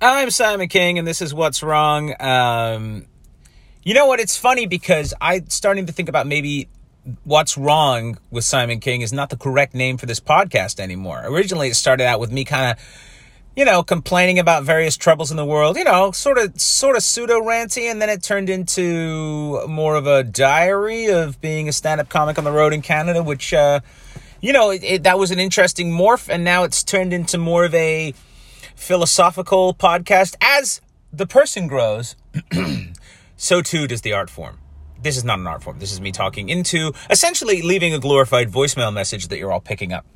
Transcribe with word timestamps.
I'm 0.00 0.30
Simon 0.30 0.68
King, 0.68 0.98
and 0.98 1.08
this 1.08 1.22
is 1.22 1.32
What's 1.32 1.62
Wrong. 1.62 2.14
Um, 2.20 3.06
you 3.82 3.94
know 3.94 4.04
what? 4.04 4.20
It's 4.20 4.36
funny 4.36 4.66
because 4.66 5.14
I'm 5.22 5.48
starting 5.48 5.86
to 5.86 5.92
think 5.92 6.10
about 6.10 6.26
maybe 6.26 6.68
what's 7.24 7.56
wrong 7.56 8.18
with 8.30 8.44
Simon 8.44 8.78
King 8.78 9.00
is 9.00 9.10
not 9.10 9.30
the 9.30 9.38
correct 9.38 9.74
name 9.74 9.96
for 9.96 10.04
this 10.04 10.20
podcast 10.20 10.80
anymore. 10.80 11.22
Originally, 11.24 11.68
it 11.68 11.76
started 11.76 12.04
out 12.04 12.20
with 12.20 12.30
me 12.30 12.44
kind 12.44 12.72
of, 12.72 12.84
you 13.56 13.64
know, 13.64 13.82
complaining 13.82 14.38
about 14.38 14.64
various 14.64 14.98
troubles 14.98 15.30
in 15.30 15.38
the 15.38 15.46
world, 15.46 15.78
you 15.78 15.84
know, 15.84 16.10
sort 16.10 16.36
of, 16.36 16.60
sort 16.60 16.94
of 16.94 17.02
pseudo 17.02 17.40
ranty, 17.40 17.90
and 17.90 18.02
then 18.02 18.10
it 18.10 18.22
turned 18.22 18.50
into 18.50 19.66
more 19.66 19.94
of 19.94 20.06
a 20.06 20.22
diary 20.22 21.06
of 21.06 21.40
being 21.40 21.70
a 21.70 21.72
stand-up 21.72 22.10
comic 22.10 22.36
on 22.36 22.44
the 22.44 22.52
road 22.52 22.74
in 22.74 22.82
Canada, 22.82 23.22
which, 23.22 23.54
uh, 23.54 23.80
you 24.42 24.52
know, 24.52 24.68
it, 24.68 24.84
it, 24.84 25.02
that 25.04 25.18
was 25.18 25.30
an 25.30 25.38
interesting 25.38 25.90
morph, 25.90 26.28
and 26.28 26.44
now 26.44 26.64
it's 26.64 26.84
turned 26.84 27.14
into 27.14 27.38
more 27.38 27.64
of 27.64 27.74
a 27.74 28.12
philosophical 28.76 29.74
podcast. 29.74 30.36
As 30.40 30.80
the 31.12 31.26
person 31.26 31.66
grows, 31.66 32.14
so 33.36 33.62
too 33.62 33.88
does 33.88 34.02
the 34.02 34.12
art 34.12 34.30
form. 34.30 34.58
This 35.02 35.16
is 35.16 35.24
not 35.24 35.38
an 35.38 35.46
art 35.46 35.62
form. 35.62 35.78
This 35.78 35.92
is 35.92 36.00
me 36.00 36.12
talking 36.12 36.48
into 36.48 36.92
essentially 37.10 37.62
leaving 37.62 37.92
a 37.92 37.98
glorified 37.98 38.50
voicemail 38.50 38.92
message 38.92 39.28
that 39.28 39.38
you're 39.38 39.52
all 39.52 39.60
picking 39.60 39.92
up. 39.92 40.06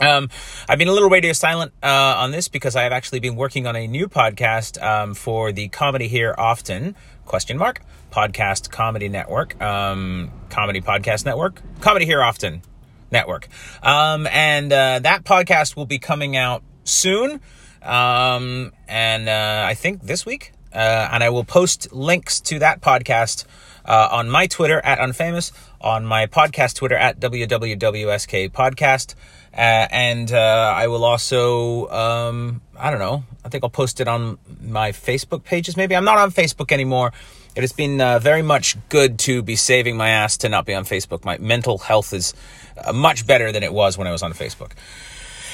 Um, 0.00 0.28
I've 0.68 0.78
been 0.78 0.88
a 0.88 0.92
little 0.92 1.08
radio 1.08 1.32
silent 1.32 1.72
uh, 1.82 2.16
on 2.18 2.32
this 2.32 2.48
because 2.48 2.74
I 2.74 2.82
have 2.82 2.92
actually 2.92 3.20
been 3.20 3.36
working 3.36 3.66
on 3.68 3.76
a 3.76 3.86
new 3.86 4.08
podcast 4.08 4.82
um, 4.82 5.14
for 5.14 5.52
the 5.52 5.68
Comedy 5.68 6.08
Here 6.08 6.34
Often 6.36 6.96
question 7.24 7.56
mark 7.56 7.80
podcast 8.14 8.70
comedy 8.70 9.08
network, 9.08 9.60
um, 9.60 10.30
comedy 10.48 10.80
podcast 10.80 11.24
network, 11.24 11.60
comedy 11.80 12.06
here 12.06 12.22
often 12.22 12.62
network, 13.10 13.48
um, 13.82 14.28
and 14.28 14.72
uh, 14.72 15.00
that 15.00 15.24
podcast 15.24 15.74
will 15.74 15.86
be 15.86 15.98
coming 15.98 16.36
out 16.36 16.62
soon. 16.84 17.40
Um, 17.84 18.72
and 18.88 19.28
uh, 19.28 19.64
I 19.66 19.74
think 19.74 20.02
this 20.02 20.24
week. 20.26 20.52
Uh, 20.72 21.08
and 21.12 21.22
I 21.22 21.30
will 21.30 21.44
post 21.44 21.92
links 21.92 22.40
to 22.40 22.58
that 22.58 22.80
podcast 22.80 23.44
uh, 23.84 24.08
on 24.10 24.28
my 24.28 24.48
Twitter 24.48 24.80
at 24.80 24.98
Unfamous, 24.98 25.52
on 25.80 26.04
my 26.04 26.26
podcast 26.26 26.74
Twitter 26.74 26.96
at 26.96 27.20
WWWSK 27.20 28.50
Podcast. 28.50 29.14
Uh, 29.52 29.86
and 29.90 30.32
uh, 30.32 30.74
I 30.76 30.88
will 30.88 31.04
also, 31.04 31.88
um, 31.90 32.60
I 32.76 32.90
don't 32.90 32.98
know, 32.98 33.22
I 33.44 33.50
think 33.50 33.62
I'll 33.62 33.70
post 33.70 34.00
it 34.00 34.08
on 34.08 34.38
my 34.60 34.90
Facebook 34.90 35.44
pages 35.44 35.76
maybe. 35.76 35.94
I'm 35.94 36.04
not 36.04 36.18
on 36.18 36.32
Facebook 36.32 36.72
anymore. 36.72 37.12
It 37.54 37.60
has 37.60 37.72
been 37.72 38.00
uh, 38.00 38.18
very 38.18 38.42
much 38.42 38.76
good 38.88 39.16
to 39.20 39.42
be 39.42 39.54
saving 39.54 39.96
my 39.96 40.08
ass 40.08 40.38
to 40.38 40.48
not 40.48 40.66
be 40.66 40.74
on 40.74 40.84
Facebook. 40.84 41.24
My 41.24 41.38
mental 41.38 41.78
health 41.78 42.12
is 42.12 42.34
uh, 42.76 42.92
much 42.92 43.28
better 43.28 43.52
than 43.52 43.62
it 43.62 43.72
was 43.72 43.96
when 43.96 44.08
I 44.08 44.10
was 44.10 44.24
on 44.24 44.32
Facebook. 44.32 44.72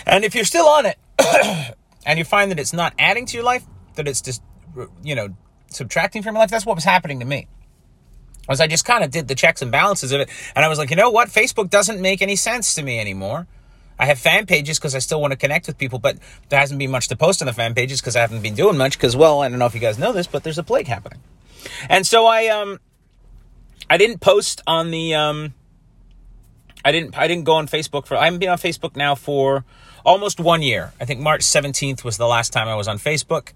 And 0.06 0.24
if 0.24 0.34
you're 0.34 0.46
still 0.46 0.66
on 0.66 0.86
it, 0.86 1.76
and 2.06 2.18
you 2.18 2.24
find 2.24 2.50
that 2.50 2.58
it's 2.58 2.72
not 2.72 2.94
adding 2.98 3.26
to 3.26 3.36
your 3.36 3.44
life, 3.44 3.64
that 3.94 4.08
it's 4.08 4.20
just, 4.20 4.42
you 5.02 5.14
know, 5.14 5.34
subtracting 5.68 6.22
from 6.22 6.34
your 6.34 6.40
life, 6.40 6.50
that's 6.50 6.66
what 6.66 6.76
was 6.76 6.84
happening 6.84 7.20
to 7.20 7.26
me. 7.26 7.46
Was 8.48 8.60
I 8.60 8.66
just 8.66 8.84
kind 8.84 9.04
of 9.04 9.10
did 9.10 9.28
the 9.28 9.34
checks 9.34 9.62
and 9.62 9.70
balances 9.70 10.12
of 10.12 10.20
it, 10.20 10.30
and 10.56 10.64
I 10.64 10.68
was 10.68 10.78
like, 10.78 10.90
you 10.90 10.96
know 10.96 11.10
what, 11.10 11.28
Facebook 11.28 11.70
doesn't 11.70 12.00
make 12.00 12.20
any 12.22 12.36
sense 12.36 12.74
to 12.74 12.82
me 12.82 12.98
anymore. 12.98 13.46
I 13.98 14.06
have 14.06 14.18
fan 14.18 14.46
pages 14.46 14.78
because 14.78 14.94
I 14.94 14.98
still 14.98 15.20
want 15.20 15.32
to 15.32 15.36
connect 15.36 15.66
with 15.66 15.76
people, 15.76 15.98
but 15.98 16.16
there 16.48 16.58
hasn't 16.58 16.78
been 16.78 16.90
much 16.90 17.08
to 17.08 17.16
post 17.16 17.42
on 17.42 17.46
the 17.46 17.52
fan 17.52 17.74
pages 17.74 18.00
because 18.00 18.16
I 18.16 18.20
haven't 18.20 18.42
been 18.42 18.54
doing 18.54 18.78
much. 18.78 18.96
Because, 18.96 19.14
well, 19.14 19.42
I 19.42 19.48
don't 19.50 19.58
know 19.58 19.66
if 19.66 19.74
you 19.74 19.80
guys 19.80 19.98
know 19.98 20.12
this, 20.12 20.26
but 20.26 20.42
there's 20.42 20.56
a 20.58 20.62
plague 20.62 20.86
happening, 20.86 21.20
and 21.88 22.06
so 22.06 22.26
I 22.26 22.46
um, 22.48 22.80
I 23.90 23.98
didn't 23.98 24.20
post 24.20 24.62
on 24.66 24.90
the 24.90 25.14
um, 25.14 25.54
I 26.84 26.92
didn't 26.92 27.16
I 27.16 27.28
didn't 27.28 27.44
go 27.44 27.52
on 27.52 27.68
Facebook 27.68 28.06
for 28.06 28.16
I 28.16 28.24
haven't 28.24 28.40
been 28.40 28.48
on 28.48 28.58
Facebook 28.58 28.96
now 28.96 29.14
for 29.14 29.64
almost 30.04 30.40
one 30.40 30.62
year. 30.62 30.92
I 31.00 31.04
think 31.04 31.20
March 31.20 31.42
17th 31.42 32.04
was 32.04 32.16
the 32.16 32.26
last 32.26 32.52
time 32.52 32.68
I 32.68 32.74
was 32.74 32.88
on 32.88 32.98
Facebook, 32.98 33.52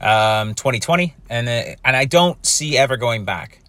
um, 0.00 0.54
2020, 0.54 1.14
and 1.28 1.48
uh, 1.48 1.76
and 1.84 1.96
I 1.96 2.04
don't 2.04 2.44
see 2.44 2.76
ever 2.76 2.96
going 2.96 3.24
back. 3.24 3.60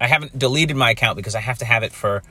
I 0.00 0.08
haven't 0.08 0.36
deleted 0.38 0.76
my 0.76 0.90
account 0.90 1.16
because 1.16 1.34
I 1.34 1.40
have 1.40 1.58
to 1.58 1.64
have 1.64 1.82
it 1.82 1.92
for 1.92 2.22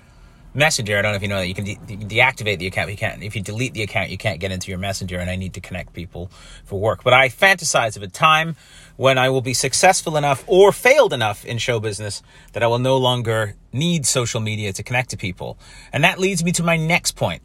Messenger. 0.53 0.97
I 0.97 1.01
don't 1.01 1.13
know 1.13 1.15
if 1.15 1.21
you 1.21 1.29
know 1.29 1.37
that 1.37 1.47
you 1.47 1.53
can, 1.53 1.63
de- 1.63 1.79
you 1.87 1.97
can 1.97 2.09
deactivate 2.09 2.59
the 2.59 2.67
account. 2.67 2.91
You 2.91 2.97
can't. 2.97 3.23
If 3.23 3.35
you 3.35 3.41
delete 3.41 3.73
the 3.73 3.83
account, 3.83 4.09
you 4.09 4.17
can't 4.17 4.39
get 4.39 4.51
into 4.51 4.69
your 4.69 4.79
Messenger, 4.79 5.17
and 5.19 5.29
I 5.29 5.37
need 5.37 5.53
to 5.53 5.61
connect 5.61 5.93
people 5.93 6.29
for 6.65 6.79
work. 6.79 7.03
But 7.03 7.13
I 7.13 7.29
fantasize 7.29 7.95
of 7.95 8.03
a 8.03 8.07
time 8.07 8.57
when 8.97 9.17
I 9.17 9.29
will 9.29 9.41
be 9.41 9.53
successful 9.53 10.17
enough 10.17 10.43
or 10.47 10.73
failed 10.73 11.13
enough 11.13 11.45
in 11.45 11.57
show 11.57 11.79
business 11.79 12.21
that 12.51 12.63
I 12.63 12.67
will 12.67 12.79
no 12.79 12.97
longer 12.97 13.55
need 13.71 14.05
social 14.05 14.41
media 14.41 14.73
to 14.73 14.83
connect 14.83 15.11
to 15.11 15.17
people. 15.17 15.57
And 15.93 16.03
that 16.03 16.19
leads 16.19 16.43
me 16.43 16.51
to 16.53 16.63
my 16.63 16.75
next 16.75 17.15
point 17.15 17.41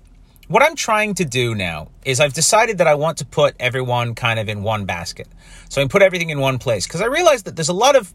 what 0.49 0.63
I'm 0.63 0.77
trying 0.77 1.15
to 1.15 1.25
do 1.25 1.55
now 1.55 1.89
is 2.05 2.21
I've 2.21 2.33
decided 2.33 2.79
that 2.79 2.87
I 2.87 2.95
want 2.95 3.19
to 3.19 3.27
put 3.27 3.57
everyone 3.59 4.15
kind 4.15 4.39
of 4.39 4.49
in 4.49 4.63
one 4.63 4.85
basket. 4.85 5.29
So 5.69 5.83
I 5.83 5.87
put 5.89 6.03
everything 6.03 6.31
in 6.31 6.39
one 6.39 6.59
place 6.59 6.87
because 6.87 7.01
I 7.01 7.07
realize 7.07 7.45
that 7.45 7.57
there's 7.57 7.69
a 7.69 7.75
lot 7.75 7.97
of 7.97 8.13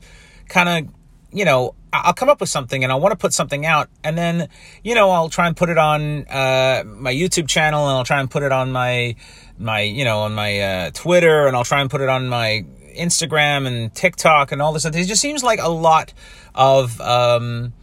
kind 0.47 0.88
of, 0.88 0.94
you 1.34 1.44
know, 1.44 1.75
I'll 1.94 2.14
come 2.14 2.30
up 2.30 2.40
with 2.40 2.50
something 2.50 2.84
and 2.84 2.91
I 2.91 2.96
want 2.96 3.12
to 3.12 3.18
put 3.18 3.34
something 3.34 3.66
out 3.66 3.90
and 4.03 4.18
then, 4.18 4.47
you 4.81 4.96
know, 4.96 5.09
I'll 5.09 5.30
try 5.30 5.47
and 5.47 5.58
put 5.58 5.70
it 5.70 5.78
on 5.78 6.25
uh, 6.28 6.84
my 6.86 7.14
YouTube 7.14 7.50
channel 7.50 7.88
and 7.88 7.97
I'll 7.97 8.06
try 8.06 8.22
and 8.22 8.31
put 8.31 8.44
it 8.44 8.53
on 8.53 8.72
my, 8.72 9.16
my, 9.58 9.81
you 9.81 10.06
know, 10.06 10.20
on 10.20 10.34
my 10.34 10.59
uh, 10.59 10.91
Twitter 10.91 11.47
and 11.47 11.56
I'll 11.56 11.66
try 11.66 11.81
and 11.81 11.90
put 11.90 12.00
it 12.00 12.08
on 12.08 12.30
my 12.30 12.64
Instagram 12.97 13.68
and 13.68 13.94
TikTok 13.94 14.53
and 14.53 14.62
all 14.62 14.72
this. 14.72 14.86
It 14.86 14.94
just 14.94 15.22
seems 15.22 15.44
like 15.44 15.59
a 15.59 15.70
lot 15.70 16.14
of 16.56 17.00
um, 17.02 17.74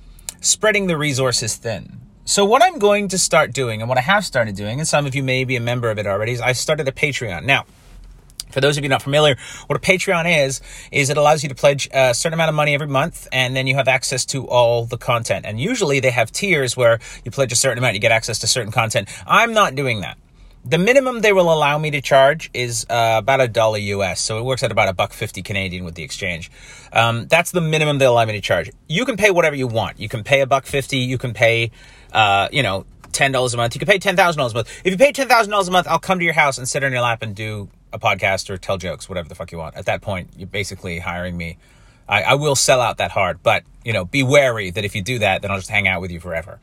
spreading 0.40 0.86
the 0.86 0.96
resources 0.96 1.56
thin. 1.56 1.97
So 2.28 2.44
what 2.44 2.62
I'm 2.62 2.78
going 2.78 3.08
to 3.08 3.18
start 3.18 3.54
doing 3.54 3.80
and 3.80 3.88
what 3.88 3.96
I 3.96 4.02
have 4.02 4.22
started 4.22 4.54
doing, 4.54 4.80
and 4.80 4.86
some 4.86 5.06
of 5.06 5.14
you 5.14 5.22
may 5.22 5.44
be 5.44 5.56
a 5.56 5.62
member 5.62 5.90
of 5.90 5.98
it 5.98 6.06
already, 6.06 6.32
is 6.32 6.42
I 6.42 6.52
started 6.52 6.86
a 6.86 6.92
Patreon. 6.92 7.44
Now, 7.44 7.64
for 8.50 8.60
those 8.60 8.76
of 8.76 8.82
you 8.82 8.90
not 8.90 9.00
familiar, 9.00 9.38
what 9.66 9.78
a 9.78 9.80
Patreon 9.80 10.44
is, 10.44 10.60
is 10.92 11.08
it 11.08 11.16
allows 11.16 11.42
you 11.42 11.48
to 11.48 11.54
pledge 11.54 11.88
a 11.90 12.12
certain 12.12 12.34
amount 12.34 12.50
of 12.50 12.54
money 12.54 12.74
every 12.74 12.86
month, 12.86 13.28
and 13.32 13.56
then 13.56 13.66
you 13.66 13.76
have 13.76 13.88
access 13.88 14.26
to 14.26 14.46
all 14.46 14.84
the 14.84 14.98
content. 14.98 15.46
And 15.46 15.58
usually 15.58 16.00
they 16.00 16.10
have 16.10 16.30
tiers 16.30 16.76
where 16.76 16.98
you 17.24 17.30
pledge 17.30 17.50
a 17.50 17.56
certain 17.56 17.78
amount, 17.78 17.94
you 17.94 18.00
get 18.00 18.12
access 18.12 18.38
to 18.40 18.46
certain 18.46 18.72
content. 18.72 19.08
I'm 19.26 19.54
not 19.54 19.74
doing 19.74 20.02
that. 20.02 20.18
The 20.66 20.76
minimum 20.76 21.22
they 21.22 21.32
will 21.32 21.50
allow 21.50 21.78
me 21.78 21.90
to 21.92 22.02
charge 22.02 22.50
is 22.52 22.84
uh, 22.90 23.14
about 23.16 23.40
a 23.40 23.48
dollar 23.48 23.78
US, 23.78 24.20
so 24.20 24.36
it 24.38 24.44
works 24.44 24.62
at 24.62 24.70
about 24.70 24.90
a 24.90 24.92
buck 24.92 25.14
fifty 25.14 25.40
Canadian 25.40 25.82
with 25.86 25.94
the 25.94 26.02
exchange. 26.02 26.50
Um, 26.92 27.26
that's 27.26 27.52
the 27.52 27.62
minimum 27.62 27.96
they'll 27.96 28.12
allow 28.12 28.26
me 28.26 28.34
to 28.34 28.42
charge. 28.42 28.70
You 28.86 29.06
can 29.06 29.16
pay 29.16 29.30
whatever 29.30 29.56
you 29.56 29.66
want. 29.66 29.98
You 29.98 30.10
can 30.10 30.24
pay 30.24 30.42
a 30.42 30.46
buck 30.46 30.66
fifty. 30.66 30.98
You 30.98 31.16
can 31.16 31.32
pay 31.32 31.70
uh, 32.12 32.48
you 32.52 32.62
know, 32.62 32.86
ten 33.12 33.32
dollars 33.32 33.54
a 33.54 33.56
month. 33.56 33.74
You 33.74 33.78
could 33.78 33.88
pay 33.88 33.98
ten 33.98 34.16
thousand 34.16 34.38
dollars 34.38 34.52
a 34.52 34.56
month. 34.56 34.80
If 34.84 34.92
you 34.92 34.98
pay 34.98 35.12
ten 35.12 35.28
thousand 35.28 35.50
dollars 35.50 35.68
a 35.68 35.70
month, 35.70 35.86
I'll 35.88 35.98
come 35.98 36.18
to 36.18 36.24
your 36.24 36.34
house 36.34 36.58
and 36.58 36.68
sit 36.68 36.84
on 36.84 36.92
your 36.92 37.00
lap 37.00 37.22
and 37.22 37.34
do 37.34 37.68
a 37.92 37.98
podcast 37.98 38.50
or 38.50 38.58
tell 38.58 38.76
jokes, 38.76 39.08
whatever 39.08 39.28
the 39.28 39.34
fuck 39.34 39.50
you 39.52 39.58
want. 39.58 39.76
At 39.76 39.86
that 39.86 40.02
point, 40.02 40.30
you're 40.36 40.46
basically 40.46 40.98
hiring 40.98 41.36
me. 41.36 41.58
I, 42.08 42.22
I 42.22 42.34
will 42.34 42.56
sell 42.56 42.80
out 42.80 42.98
that 42.98 43.10
hard, 43.10 43.42
but 43.42 43.64
you 43.84 43.92
know, 43.92 44.04
be 44.04 44.22
wary 44.22 44.70
that 44.70 44.84
if 44.84 44.94
you 44.94 45.02
do 45.02 45.18
that, 45.20 45.42
then 45.42 45.50
I'll 45.50 45.58
just 45.58 45.70
hang 45.70 45.86
out 45.86 46.00
with 46.00 46.10
you 46.10 46.20
forever. 46.20 46.60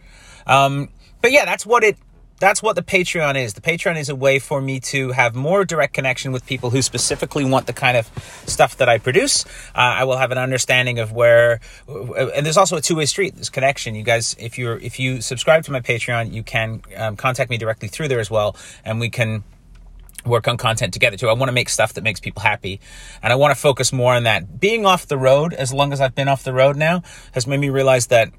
Um, 0.47 0.89
but 1.21 1.31
yeah, 1.31 1.45
that's 1.45 1.65
what 1.65 1.83
it 1.83 1.97
that's 2.39 2.61
what 2.61 2.75
the 2.75 2.83
Patreon 2.83 3.41
is. 3.41 3.53
The 3.53 3.61
Patreon 3.61 3.97
is 3.97 4.09
a 4.09 4.15
way 4.15 4.39
for 4.39 4.61
me 4.61 4.79
to 4.81 5.11
have 5.11 5.35
more 5.35 5.63
direct 5.63 5.93
connection 5.93 6.31
with 6.31 6.45
people 6.45 6.69
who 6.69 6.81
specifically 6.81 7.45
want 7.45 7.67
the 7.67 7.73
kind 7.73 7.97
of 7.97 8.07
stuff 8.45 8.77
that 8.77 8.89
I 8.89 8.97
produce. 8.97 9.45
Uh, 9.73 9.79
I 9.99 10.03
will 10.03 10.17
have 10.17 10.31
an 10.31 10.37
understanding 10.37 10.99
of 10.99 11.11
where, 11.11 11.59
and 11.87 12.45
there's 12.45 12.57
also 12.57 12.77
a 12.77 12.81
two 12.81 12.97
way 12.97 13.05
street. 13.05 13.35
There's 13.35 13.49
connection. 13.49 13.95
You 13.95 14.03
guys, 14.03 14.35
if 14.39 14.57
you're 14.57 14.77
if 14.77 14.99
you 14.99 15.21
subscribe 15.21 15.63
to 15.65 15.71
my 15.71 15.79
Patreon, 15.79 16.33
you 16.33 16.43
can 16.43 16.81
um, 16.97 17.15
contact 17.15 17.49
me 17.49 17.57
directly 17.57 17.87
through 17.87 18.09
there 18.09 18.19
as 18.19 18.29
well, 18.29 18.55
and 18.83 18.99
we 18.99 19.09
can 19.09 19.43
work 20.25 20.47
on 20.47 20.57
content 20.57 20.93
together 20.93 21.17
too. 21.17 21.29
I 21.29 21.33
want 21.33 21.49
to 21.49 21.53
make 21.53 21.69
stuff 21.69 21.93
that 21.93 22.03
makes 22.03 22.19
people 22.19 22.41
happy. 22.41 22.79
And 23.21 23.31
I 23.31 23.35
want 23.35 23.53
to 23.53 23.59
focus 23.59 23.93
more 23.93 24.13
on 24.13 24.23
that. 24.23 24.59
Being 24.59 24.85
off 24.85 25.05
the 25.05 25.17
road, 25.17 25.53
as 25.53 25.71
long 25.71 25.93
as 25.93 26.01
I've 26.01 26.15
been 26.15 26.27
off 26.27 26.43
the 26.43 26.53
road 26.53 26.75
now, 26.75 27.03
has 27.33 27.45
made 27.45 27.59
me 27.59 27.69
realize 27.69 28.07
that 28.07 28.31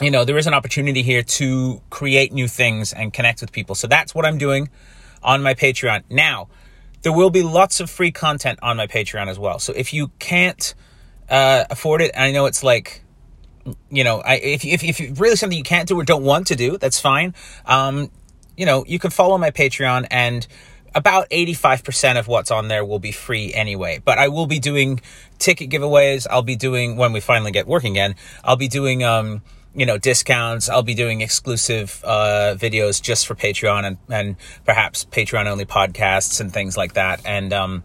you 0.00 0.10
know, 0.10 0.24
there 0.24 0.38
is 0.38 0.46
an 0.46 0.54
opportunity 0.54 1.02
here 1.02 1.22
to 1.22 1.80
create 1.90 2.32
new 2.32 2.48
things 2.48 2.92
and 2.92 3.12
connect 3.12 3.40
with 3.40 3.52
people. 3.52 3.74
So 3.74 3.86
that's 3.86 4.14
what 4.14 4.26
I'm 4.26 4.38
doing 4.38 4.68
on 5.22 5.42
my 5.42 5.54
Patreon. 5.54 6.04
Now, 6.10 6.48
there 7.02 7.12
will 7.12 7.30
be 7.30 7.42
lots 7.42 7.80
of 7.80 7.90
free 7.90 8.10
content 8.10 8.58
on 8.62 8.76
my 8.76 8.86
Patreon 8.86 9.28
as 9.28 9.38
well. 9.38 9.58
So 9.58 9.72
if 9.72 9.92
you 9.92 10.08
can't 10.18 10.74
uh, 11.28 11.64
afford 11.70 12.02
it, 12.02 12.12
I 12.16 12.32
know 12.32 12.46
it's 12.46 12.64
like, 12.64 13.02
you 13.90 14.04
know, 14.04 14.20
I, 14.20 14.36
if, 14.36 14.64
if, 14.64 14.82
if 14.82 15.20
really 15.20 15.36
something 15.36 15.56
you 15.56 15.64
can't 15.64 15.88
do 15.88 15.98
or 15.98 16.04
don't 16.04 16.24
want 16.24 16.48
to 16.48 16.56
do, 16.56 16.76
that's 16.76 16.98
fine. 17.00 17.34
Um, 17.64 18.10
you 18.56 18.66
know, 18.66 18.84
you 18.86 18.98
can 18.98 19.10
follow 19.10 19.38
my 19.38 19.50
Patreon 19.50 20.06
and 20.10 20.46
about 20.94 21.28
85% 21.30 22.18
of 22.18 22.28
what's 22.28 22.50
on 22.50 22.68
there 22.68 22.84
will 22.84 22.98
be 22.98 23.12
free 23.12 23.52
anyway. 23.52 24.00
But 24.04 24.18
I 24.18 24.28
will 24.28 24.46
be 24.46 24.58
doing 24.58 25.00
ticket 25.38 25.70
giveaways. 25.70 26.26
I'll 26.30 26.42
be 26.42 26.56
doing, 26.56 26.96
when 26.96 27.12
we 27.12 27.20
finally 27.20 27.50
get 27.50 27.66
working 27.66 27.92
again, 27.92 28.16
I'll 28.42 28.56
be 28.56 28.68
doing, 28.68 29.02
um, 29.02 29.42
you 29.74 29.86
know, 29.86 29.98
discounts. 29.98 30.68
I'll 30.68 30.82
be 30.82 30.94
doing 30.94 31.20
exclusive 31.20 32.00
uh, 32.04 32.54
videos 32.56 33.02
just 33.02 33.26
for 33.26 33.34
Patreon 33.34 33.84
and, 33.84 33.98
and 34.08 34.36
perhaps 34.64 35.04
Patreon 35.06 35.46
only 35.46 35.64
podcasts 35.64 36.40
and 36.40 36.52
things 36.52 36.76
like 36.76 36.94
that. 36.94 37.20
And 37.24 37.52
um, 37.52 37.82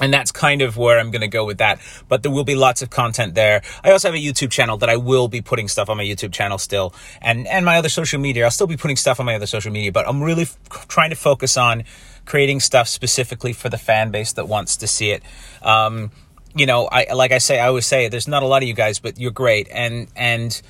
and 0.00 0.12
that's 0.12 0.32
kind 0.32 0.62
of 0.62 0.76
where 0.76 0.98
I'm 0.98 1.10
going 1.10 1.20
to 1.20 1.28
go 1.28 1.44
with 1.44 1.58
that. 1.58 1.78
But 2.08 2.22
there 2.22 2.32
will 2.32 2.44
be 2.44 2.54
lots 2.54 2.82
of 2.82 2.90
content 2.90 3.34
there. 3.34 3.62
I 3.84 3.90
also 3.90 4.08
have 4.08 4.14
a 4.14 4.22
YouTube 4.22 4.50
channel 4.50 4.76
that 4.78 4.88
I 4.88 4.96
will 4.96 5.28
be 5.28 5.42
putting 5.42 5.68
stuff 5.68 5.88
on 5.88 5.96
my 5.96 6.04
YouTube 6.04 6.32
channel 6.32 6.58
still, 6.58 6.94
and 7.20 7.46
and 7.46 7.64
my 7.64 7.76
other 7.76 7.88
social 7.88 8.20
media. 8.20 8.44
I'll 8.44 8.50
still 8.50 8.66
be 8.66 8.76
putting 8.76 8.96
stuff 8.96 9.20
on 9.20 9.26
my 9.26 9.34
other 9.34 9.46
social 9.46 9.72
media, 9.72 9.92
but 9.92 10.08
I'm 10.08 10.22
really 10.22 10.42
f- 10.42 10.58
trying 10.88 11.10
to 11.10 11.16
focus 11.16 11.56
on 11.56 11.84
creating 12.24 12.60
stuff 12.60 12.88
specifically 12.88 13.52
for 13.52 13.68
the 13.68 13.78
fan 13.78 14.10
base 14.10 14.32
that 14.34 14.46
wants 14.48 14.76
to 14.76 14.86
see 14.86 15.10
it. 15.10 15.22
Um, 15.62 16.10
you 16.54 16.66
know, 16.66 16.88
I 16.90 17.12
like 17.12 17.32
I 17.32 17.38
say, 17.38 17.60
I 17.60 17.68
always 17.68 17.86
say, 17.86 18.08
there's 18.08 18.28
not 18.28 18.42
a 18.42 18.46
lot 18.46 18.62
of 18.62 18.68
you 18.68 18.74
guys, 18.74 18.98
but 18.98 19.18
you're 19.18 19.30
great, 19.30 19.68
and 19.70 20.08
and 20.16 20.60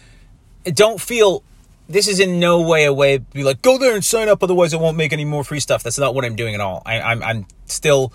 don't 0.64 1.00
feel 1.00 1.42
this 1.88 2.06
is 2.06 2.20
in 2.20 2.38
no 2.38 2.60
way 2.60 2.84
a 2.84 2.92
way 2.92 3.18
to 3.18 3.24
be 3.24 3.42
like 3.42 3.62
go 3.62 3.78
there 3.78 3.94
and 3.94 4.04
sign 4.04 4.28
up, 4.28 4.42
otherwise 4.42 4.72
I 4.72 4.76
won't 4.76 4.96
make 4.96 5.12
any 5.12 5.24
more 5.24 5.44
free 5.44 5.60
stuff. 5.60 5.82
That's 5.82 5.98
not 5.98 6.14
what 6.14 6.24
I'm 6.24 6.36
doing 6.36 6.54
at 6.54 6.60
all. 6.60 6.82
I, 6.86 7.00
I'm 7.00 7.22
I'm 7.22 7.46
still 7.66 8.12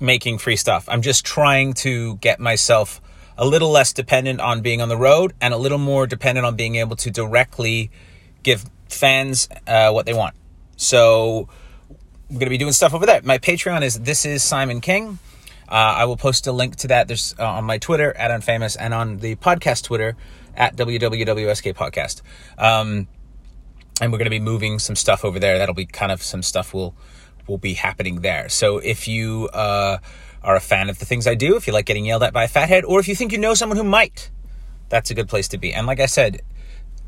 making 0.00 0.38
free 0.38 0.56
stuff. 0.56 0.88
I'm 0.88 1.02
just 1.02 1.24
trying 1.24 1.72
to 1.74 2.16
get 2.16 2.38
myself 2.38 3.00
a 3.36 3.46
little 3.46 3.70
less 3.70 3.92
dependent 3.92 4.40
on 4.40 4.60
being 4.60 4.80
on 4.80 4.88
the 4.88 4.96
road 4.96 5.32
and 5.40 5.54
a 5.54 5.56
little 5.56 5.78
more 5.78 6.06
dependent 6.06 6.44
on 6.44 6.56
being 6.56 6.76
able 6.76 6.96
to 6.96 7.10
directly 7.10 7.90
give 8.42 8.64
fans 8.88 9.48
uh, 9.66 9.90
what 9.90 10.06
they 10.06 10.14
want. 10.14 10.34
So 10.76 11.48
I'm 12.28 12.34
going 12.34 12.46
to 12.46 12.50
be 12.50 12.58
doing 12.58 12.72
stuff 12.72 12.94
over 12.94 13.06
there. 13.06 13.20
My 13.22 13.38
Patreon 13.38 13.82
is 13.82 14.00
this 14.00 14.24
is 14.24 14.42
Simon 14.42 14.80
King. 14.80 15.18
Uh, 15.68 15.74
I 15.74 16.04
will 16.06 16.16
post 16.16 16.46
a 16.46 16.52
link 16.52 16.76
to 16.76 16.88
that. 16.88 17.08
There's 17.08 17.34
uh, 17.38 17.46
on 17.46 17.64
my 17.64 17.78
Twitter 17.78 18.14
at 18.16 18.30
Unfamous 18.30 18.76
and 18.78 18.92
on 18.94 19.18
the 19.18 19.36
podcast 19.36 19.84
Twitter 19.84 20.16
at 20.58 20.76
WWWSK 20.76 21.72
Podcast. 21.72 22.20
Um, 22.58 23.08
and 24.00 24.12
we're 24.12 24.18
going 24.18 24.26
to 24.26 24.30
be 24.30 24.40
moving 24.40 24.78
some 24.78 24.96
stuff 24.96 25.24
over 25.24 25.38
there. 25.38 25.56
That'll 25.56 25.74
be 25.74 25.86
kind 25.86 26.12
of 26.12 26.22
some 26.22 26.42
stuff 26.42 26.74
we'll 26.74 26.94
will 27.46 27.56
be 27.56 27.72
happening 27.72 28.20
there. 28.20 28.48
So 28.50 28.76
if 28.76 29.08
you 29.08 29.48
uh, 29.54 29.98
are 30.42 30.56
a 30.56 30.60
fan 30.60 30.90
of 30.90 30.98
the 30.98 31.06
things 31.06 31.26
I 31.26 31.34
do, 31.34 31.56
if 31.56 31.66
you 31.66 31.72
like 31.72 31.86
getting 31.86 32.04
yelled 32.04 32.22
at 32.22 32.34
by 32.34 32.44
a 32.44 32.48
fathead, 32.48 32.84
or 32.84 33.00
if 33.00 33.08
you 33.08 33.14
think 33.14 33.32
you 33.32 33.38
know 33.38 33.54
someone 33.54 33.78
who 33.78 33.84
might, 33.84 34.30
that's 34.90 35.10
a 35.10 35.14
good 35.14 35.28
place 35.28 35.48
to 35.48 35.58
be. 35.58 35.72
And 35.72 35.86
like 35.86 35.98
I 35.98 36.06
said, 36.06 36.42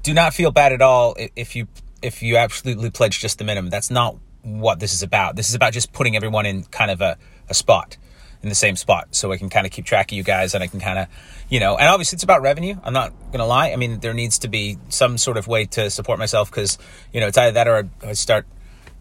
do 0.02 0.14
not 0.14 0.32
feel 0.32 0.50
bad 0.50 0.72
at 0.72 0.80
all 0.80 1.14
if 1.36 1.54
you 1.54 1.68
if 2.00 2.22
you 2.22 2.38
absolutely 2.38 2.90
pledge 2.90 3.20
just 3.20 3.38
the 3.38 3.44
minimum. 3.44 3.70
That's 3.70 3.90
not 3.90 4.16
what 4.42 4.80
this 4.80 4.94
is 4.94 5.02
about. 5.02 5.36
This 5.36 5.50
is 5.50 5.54
about 5.54 5.74
just 5.74 5.92
putting 5.92 6.16
everyone 6.16 6.46
in 6.46 6.64
kind 6.64 6.90
of 6.90 7.02
a, 7.02 7.18
a 7.50 7.54
spot 7.54 7.98
in 8.42 8.48
the 8.48 8.54
same 8.54 8.76
spot 8.76 9.08
so 9.14 9.32
I 9.32 9.36
can 9.36 9.50
kind 9.50 9.66
of 9.66 9.72
keep 9.72 9.84
track 9.84 10.12
of 10.12 10.16
you 10.16 10.22
guys 10.22 10.54
and 10.54 10.64
I 10.64 10.66
can 10.66 10.80
kind 10.80 10.98
of, 10.98 11.08
you 11.48 11.60
know, 11.60 11.76
and 11.76 11.88
obviously 11.88 12.16
it's 12.16 12.22
about 12.22 12.42
revenue. 12.42 12.76
I'm 12.82 12.94
not 12.94 13.12
going 13.26 13.40
to 13.40 13.44
lie. 13.44 13.72
I 13.72 13.76
mean, 13.76 14.00
there 14.00 14.14
needs 14.14 14.38
to 14.40 14.48
be 14.48 14.78
some 14.88 15.18
sort 15.18 15.36
of 15.36 15.46
way 15.46 15.66
to 15.66 15.90
support 15.90 16.18
myself 16.18 16.50
because, 16.50 16.78
you 17.12 17.20
know, 17.20 17.26
it's 17.26 17.36
either 17.36 17.52
that 17.52 17.68
or 17.68 17.88
I 18.02 18.14
start 18.14 18.46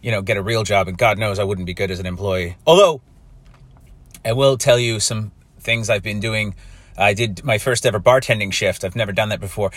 you 0.01 0.11
know, 0.11 0.21
get 0.21 0.37
a 0.37 0.41
real 0.41 0.63
job. 0.63 0.87
And 0.87 0.97
God 0.97 1.17
knows 1.17 1.39
I 1.39 1.43
wouldn't 1.43 1.67
be 1.67 1.73
good 1.73 1.91
as 1.91 1.99
an 1.99 2.05
employee. 2.05 2.57
Although, 2.65 3.01
I 4.23 4.33
will 4.33 4.57
tell 4.57 4.79
you 4.79 4.99
some 4.99 5.31
things 5.59 5.89
I've 5.89 6.03
been 6.03 6.19
doing. 6.19 6.55
I 6.97 7.13
did 7.13 7.43
my 7.43 7.57
first 7.57 7.85
ever 7.85 7.99
bartending 7.99 8.51
shift. 8.51 8.83
I've 8.83 8.95
never 8.95 9.11
done 9.11 9.29
that 9.29 9.39
before. 9.39 9.71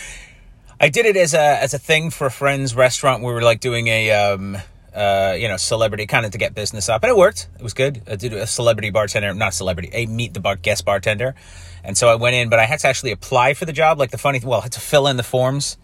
I 0.81 0.89
did 0.89 1.07
it 1.07 1.17
as 1.17 1.35
a 1.35 1.63
as 1.63 1.75
a 1.75 1.79
thing 1.79 2.11
for 2.11 2.27
a 2.27 2.31
friend's 2.31 2.75
restaurant. 2.75 3.23
We 3.23 3.33
were 3.33 3.43
like 3.43 3.61
doing 3.61 3.87
a 3.87 4.11
um, 4.11 4.57
uh, 4.95 5.37
you 5.39 5.49
know 5.49 5.57
celebrity 5.57 6.07
kind 6.07 6.27
of 6.27 6.33
to 6.33 6.39
get 6.39 6.55
business 6.55 6.89
up, 6.89 7.03
and 7.03 7.11
it 7.11 7.17
worked. 7.17 7.49
It 7.57 7.63
was 7.63 7.75
good. 7.75 8.03
I 8.07 8.17
did 8.17 8.33
a 8.33 8.47
celebrity 8.47 8.91
bartender, 8.91 9.33
not 9.35 9.55
celebrity, 9.55 9.91
a 9.93 10.07
meet 10.07 10.35
the 10.35 10.41
bar, 10.41 10.57
guest 10.57 10.85
bartender, 10.85 11.35
and 11.85 11.97
so 11.97 12.09
I 12.09 12.17
went 12.17 12.35
in, 12.35 12.49
but 12.49 12.59
I 12.59 12.65
had 12.65 12.81
to 12.81 12.89
actually 12.89 13.13
apply 13.13 13.55
for 13.55 13.65
the 13.65 13.73
job. 13.73 13.99
Like 13.99 14.11
the 14.11 14.19
funny, 14.19 14.41
well, 14.43 14.61
I 14.61 14.65
had 14.65 14.73
to 14.73 14.81
fill 14.81 15.07
in 15.07 15.17
the 15.17 15.23
forms, 15.23 15.77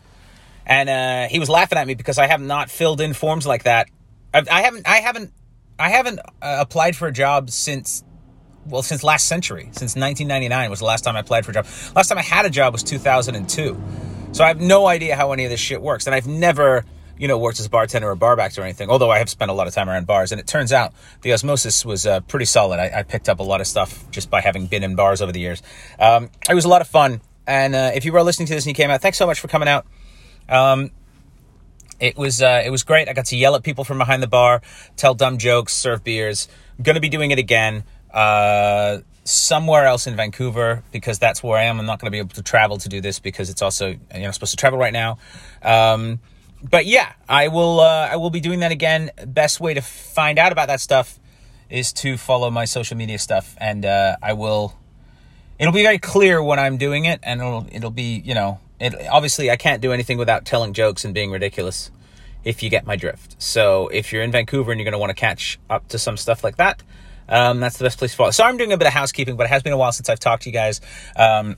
and 0.66 0.88
uh, 0.88 1.28
he 1.28 1.38
was 1.38 1.48
laughing 1.48 1.78
at 1.78 1.86
me 1.86 1.94
because 1.94 2.18
I 2.18 2.26
have 2.26 2.40
not 2.40 2.70
filled 2.70 3.00
in 3.00 3.12
forms 3.14 3.46
like 3.46 3.64
that 3.64 3.88
I've, 4.32 4.48
I 4.48 4.62
haven't, 4.62 4.88
I 4.88 4.96
haven't, 4.96 5.32
I 5.78 5.90
haven't 5.90 6.18
uh, 6.20 6.58
applied 6.60 6.96
for 6.96 7.08
a 7.08 7.12
job 7.12 7.50
since, 7.50 8.04
well, 8.66 8.82
since 8.82 9.02
last 9.02 9.26
century, 9.26 9.64
since 9.72 9.96
1999 9.96 10.70
was 10.70 10.80
the 10.80 10.84
last 10.84 11.02
time 11.02 11.16
I 11.16 11.20
applied 11.20 11.44
for 11.44 11.52
a 11.52 11.54
job. 11.54 11.66
Last 11.96 12.08
time 12.08 12.18
I 12.18 12.22
had 12.22 12.44
a 12.44 12.50
job 12.50 12.72
was 12.72 12.82
2002. 12.82 13.82
So 14.32 14.44
I 14.44 14.48
have 14.48 14.60
no 14.60 14.86
idea 14.86 15.16
how 15.16 15.32
any 15.32 15.44
of 15.44 15.50
this 15.50 15.60
shit 15.60 15.80
works. 15.80 16.06
And 16.06 16.14
I've 16.14 16.26
never, 16.26 16.84
you 17.18 17.28
know, 17.28 17.38
worked 17.38 17.60
as 17.60 17.66
a 17.66 17.70
bartender 17.70 18.08
or 18.08 18.14
barback 18.14 18.56
or 18.56 18.62
anything, 18.62 18.90
although 18.90 19.10
I 19.10 19.18
have 19.18 19.28
spent 19.28 19.50
a 19.50 19.54
lot 19.54 19.66
of 19.66 19.74
time 19.74 19.88
around 19.88 20.06
bars. 20.06 20.32
And 20.32 20.40
it 20.40 20.46
turns 20.46 20.72
out 20.72 20.92
the 21.22 21.32
osmosis 21.32 21.84
was 21.84 22.06
uh, 22.06 22.20
pretty 22.20 22.46
solid. 22.46 22.78
I, 22.78 23.00
I, 23.00 23.02
picked 23.02 23.28
up 23.28 23.40
a 23.40 23.42
lot 23.42 23.60
of 23.60 23.66
stuff 23.66 24.10
just 24.10 24.30
by 24.30 24.40
having 24.40 24.66
been 24.66 24.82
in 24.82 24.94
bars 24.94 25.20
over 25.20 25.32
the 25.32 25.40
years. 25.40 25.62
Um, 25.98 26.30
it 26.48 26.54
was 26.54 26.64
a 26.64 26.68
lot 26.68 26.80
of 26.80 26.88
fun. 26.88 27.20
And 27.46 27.74
uh, 27.74 27.90
if 27.94 28.04
you 28.04 28.12
were 28.12 28.22
listening 28.22 28.46
to 28.46 28.54
this 28.54 28.64
and 28.64 28.70
you 28.70 28.74
came 28.74 28.90
out, 28.90 29.00
thanks 29.00 29.18
so 29.18 29.26
much 29.26 29.40
for 29.40 29.48
coming 29.48 29.68
out. 29.68 29.86
Um, 30.48 30.90
it 32.00 32.16
was 32.16 32.40
uh, 32.40 32.62
it 32.64 32.70
was 32.70 32.84
great. 32.84 33.08
I 33.08 33.12
got 33.12 33.26
to 33.26 33.36
yell 33.36 33.56
at 33.56 33.62
people 33.62 33.84
from 33.84 33.98
behind 33.98 34.22
the 34.22 34.28
bar, 34.28 34.62
tell 34.96 35.14
dumb 35.14 35.38
jokes, 35.38 35.72
serve 35.72 36.04
beers. 36.04 36.48
I'm 36.78 36.84
gonna 36.84 37.00
be 37.00 37.08
doing 37.08 37.32
it 37.32 37.38
again 37.38 37.84
uh, 38.12 38.98
somewhere 39.24 39.84
else 39.84 40.06
in 40.06 40.14
Vancouver 40.14 40.84
because 40.92 41.18
that's 41.18 41.42
where 41.42 41.58
I 41.58 41.64
am. 41.64 41.80
I'm 41.80 41.86
not 41.86 41.98
gonna 41.98 42.10
be 42.10 42.18
able 42.18 42.34
to 42.34 42.42
travel 42.42 42.78
to 42.78 42.88
do 42.88 43.00
this 43.00 43.18
because 43.18 43.50
it's 43.50 43.62
also 43.62 43.88
you 43.88 43.98
know 44.14 44.30
supposed 44.30 44.52
to 44.52 44.56
travel 44.56 44.78
right 44.78 44.92
now. 44.92 45.18
Um, 45.62 46.20
but 46.62 46.86
yeah, 46.86 47.12
I 47.28 47.48
will 47.48 47.80
uh, 47.80 48.08
I 48.10 48.16
will 48.16 48.30
be 48.30 48.40
doing 48.40 48.60
that 48.60 48.72
again. 48.72 49.10
Best 49.26 49.60
way 49.60 49.74
to 49.74 49.80
find 49.80 50.38
out 50.38 50.52
about 50.52 50.68
that 50.68 50.80
stuff 50.80 51.18
is 51.70 51.92
to 51.92 52.16
follow 52.16 52.50
my 52.50 52.64
social 52.64 52.96
media 52.96 53.18
stuff, 53.18 53.56
and 53.58 53.84
uh, 53.84 54.16
I 54.22 54.32
will. 54.32 54.76
It'll 55.58 55.72
be 55.72 55.82
very 55.82 55.98
clear 55.98 56.42
when 56.42 56.58
I'm 56.58 56.76
doing 56.76 57.04
it, 57.04 57.20
and 57.22 57.40
it'll 57.40 57.66
it'll 57.70 57.90
be 57.90 58.22
you 58.24 58.34
know 58.34 58.60
it, 58.80 58.94
obviously, 59.10 59.50
I 59.50 59.56
can't 59.56 59.82
do 59.82 59.92
anything 59.92 60.18
without 60.18 60.44
telling 60.44 60.72
jokes 60.72 61.04
and 61.04 61.12
being 61.12 61.30
ridiculous 61.30 61.90
if 62.44 62.62
you 62.62 62.70
get 62.70 62.86
my 62.86 62.96
drift. 62.96 63.40
So 63.42 63.88
if 63.88 64.12
you're 64.12 64.22
in 64.22 64.30
Vancouver 64.30 64.70
and 64.70 64.78
you're 64.78 64.84
going 64.84 64.92
to 64.92 64.98
want 64.98 65.10
to 65.10 65.20
catch 65.20 65.58
up 65.68 65.88
to 65.88 65.98
some 65.98 66.16
stuff 66.16 66.44
like 66.44 66.56
that, 66.56 66.82
um, 67.28 67.60
that's 67.60 67.76
the 67.78 67.84
best 67.84 67.98
place 67.98 68.12
to 68.12 68.16
follow. 68.16 68.30
So 68.30 68.44
I'm 68.44 68.56
doing 68.56 68.72
a 68.72 68.78
bit 68.78 68.86
of 68.86 68.92
housekeeping, 68.92 69.36
but 69.36 69.46
it 69.46 69.50
has 69.50 69.62
been 69.62 69.72
a 69.72 69.76
while 69.76 69.92
since 69.92 70.08
I've 70.08 70.20
talked 70.20 70.44
to 70.44 70.48
you 70.48 70.52
guys. 70.52 70.80
Um, 71.16 71.56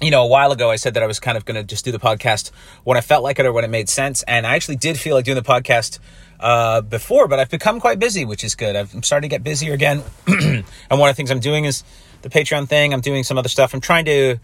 you 0.00 0.10
know, 0.10 0.22
a 0.22 0.26
while 0.26 0.52
ago, 0.52 0.70
I 0.70 0.76
said 0.76 0.94
that 0.94 1.02
I 1.02 1.06
was 1.06 1.18
kind 1.18 1.36
of 1.36 1.44
going 1.44 1.56
to 1.56 1.64
just 1.64 1.84
do 1.84 1.92
the 1.92 1.98
podcast 1.98 2.50
when 2.84 2.96
I 2.96 3.00
felt 3.00 3.24
like 3.24 3.38
it 3.38 3.46
or 3.46 3.52
when 3.52 3.64
it 3.64 3.68
made 3.68 3.88
sense. 3.88 4.22
And 4.24 4.46
I 4.46 4.54
actually 4.54 4.76
did 4.76 4.98
feel 4.98 5.16
like 5.16 5.24
doing 5.24 5.36
the 5.36 5.42
podcast 5.42 5.98
uh, 6.38 6.80
before, 6.82 7.26
but 7.26 7.38
I've 7.40 7.50
become 7.50 7.80
quite 7.80 7.98
busy, 7.98 8.24
which 8.24 8.44
is 8.44 8.54
good. 8.54 8.76
I'm 8.76 9.02
starting 9.02 9.28
to 9.28 9.34
get 9.34 9.42
busier 9.42 9.74
again. 9.74 10.02
and 10.26 10.64
one 10.90 11.08
of 11.08 11.14
the 11.14 11.16
things 11.16 11.30
I'm 11.30 11.40
doing 11.40 11.64
is 11.64 11.82
the 12.22 12.30
Patreon 12.30 12.68
thing. 12.68 12.94
I'm 12.94 13.00
doing 13.00 13.24
some 13.24 13.38
other 13.38 13.48
stuff. 13.48 13.74
I'm 13.74 13.80
trying 13.80 14.04
to 14.04 14.38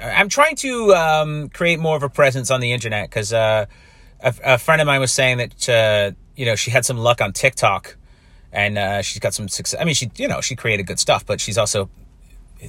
I'm 0.00 0.28
trying 0.28 0.56
to 0.56 0.94
um, 0.94 1.48
create 1.50 1.78
more 1.78 1.96
of 1.96 2.02
a 2.02 2.08
presence 2.08 2.50
on 2.50 2.60
the 2.60 2.72
internet 2.72 3.08
because 3.08 3.32
uh, 3.32 3.66
a, 4.20 4.34
a, 4.44 4.58
friend 4.58 4.80
of 4.80 4.86
mine 4.86 5.00
was 5.00 5.12
saying 5.12 5.38
that 5.38 5.68
uh, 5.68 6.12
you 6.36 6.46
know 6.46 6.56
she 6.56 6.70
had 6.70 6.84
some 6.84 6.98
luck 6.98 7.20
on 7.20 7.32
TikTok 7.32 7.96
and 8.52 8.78
uh, 8.78 9.02
she's 9.02 9.20
got 9.20 9.34
some 9.34 9.48
success. 9.48 9.80
I 9.80 9.84
mean, 9.84 9.94
she 9.94 10.10
you 10.16 10.28
know 10.28 10.40
she 10.40 10.56
created 10.56 10.86
good 10.86 10.98
stuff, 10.98 11.24
but 11.24 11.40
she's 11.40 11.58
also 11.58 11.88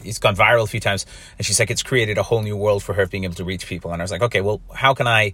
it's 0.03 0.19
gone 0.19 0.36
viral 0.36 0.63
a 0.63 0.68
few 0.68 0.80
times, 0.80 1.06
and 1.38 1.45
she's 1.45 1.59
like 1.59 1.71
it's 1.71 1.83
created 1.83 2.18
a 2.18 2.24
whole 2.24 2.42
new 2.42 2.57
world 2.57 2.83
for 2.83 2.94
her 2.94 3.06
being 3.06 3.24
able 3.24 3.36
to 3.36 3.44
reach 3.44 3.68
people. 3.68 3.92
And 3.92 4.01
I 4.01 4.03
was 4.03 4.12
like, 4.12 4.21
okay, 4.21 4.42
well, 4.42 4.62
how 4.74 4.94
can 4.94 5.07
I 5.07 5.33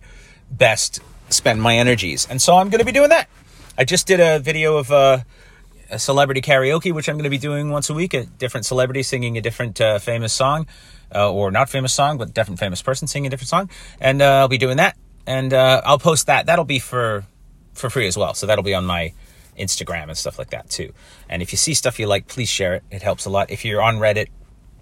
best 0.49 0.99
spend 1.29 1.61
my 1.61 1.77
energies? 1.77 2.27
And 2.29 2.41
so 2.41 2.57
I'm 2.57 2.69
going 2.69 2.79
to 2.79 2.85
be 2.85 2.91
doing 2.91 3.09
that. 3.09 3.29
I 3.77 3.85
just 3.85 4.07
did 4.07 4.19
a 4.19 4.39
video 4.39 4.77
of 4.77 4.91
uh, 4.91 5.19
a 5.89 5.99
celebrity 5.99 6.41
karaoke, 6.41 6.93
which 6.93 7.09
I'm 7.09 7.15
going 7.15 7.23
to 7.23 7.29
be 7.29 7.37
doing 7.37 7.69
once 7.69 7.89
a 7.89 7.93
week. 7.93 8.13
A 8.13 8.25
different 8.25 8.65
celebrity 8.65 9.03
singing 9.03 9.37
a 9.37 9.41
different 9.41 9.79
uh, 9.79 9.99
famous 9.99 10.33
song 10.33 10.67
uh, 11.13 11.31
or 11.31 11.51
not 11.51 11.69
famous 11.69 11.93
song, 11.93 12.17
but 12.17 12.33
different 12.33 12.59
famous 12.59 12.81
person 12.81 13.07
singing 13.07 13.27
a 13.27 13.29
different 13.29 13.49
song. 13.49 13.69
And 13.99 14.21
uh, 14.21 14.39
I'll 14.39 14.47
be 14.47 14.57
doing 14.57 14.77
that, 14.77 14.97
and 15.25 15.53
uh, 15.53 15.81
I'll 15.85 15.99
post 15.99 16.27
that. 16.27 16.45
That'll 16.45 16.65
be 16.65 16.79
for 16.79 17.25
for 17.73 17.89
free 17.89 18.07
as 18.07 18.17
well. 18.17 18.33
So 18.33 18.47
that'll 18.47 18.63
be 18.63 18.73
on 18.73 18.85
my 18.85 19.13
Instagram 19.57 20.03
and 20.03 20.17
stuff 20.17 20.39
like 20.39 20.51
that 20.51 20.69
too. 20.69 20.93
And 21.29 21.41
if 21.41 21.51
you 21.51 21.57
see 21.57 21.73
stuff 21.73 21.99
you 21.99 22.07
like, 22.07 22.27
please 22.27 22.49
share 22.49 22.75
it. 22.75 22.83
It 22.91 23.01
helps 23.01 23.25
a 23.25 23.29
lot. 23.29 23.51
If 23.51 23.65
you're 23.65 23.81
on 23.81 23.97
Reddit, 23.97 24.27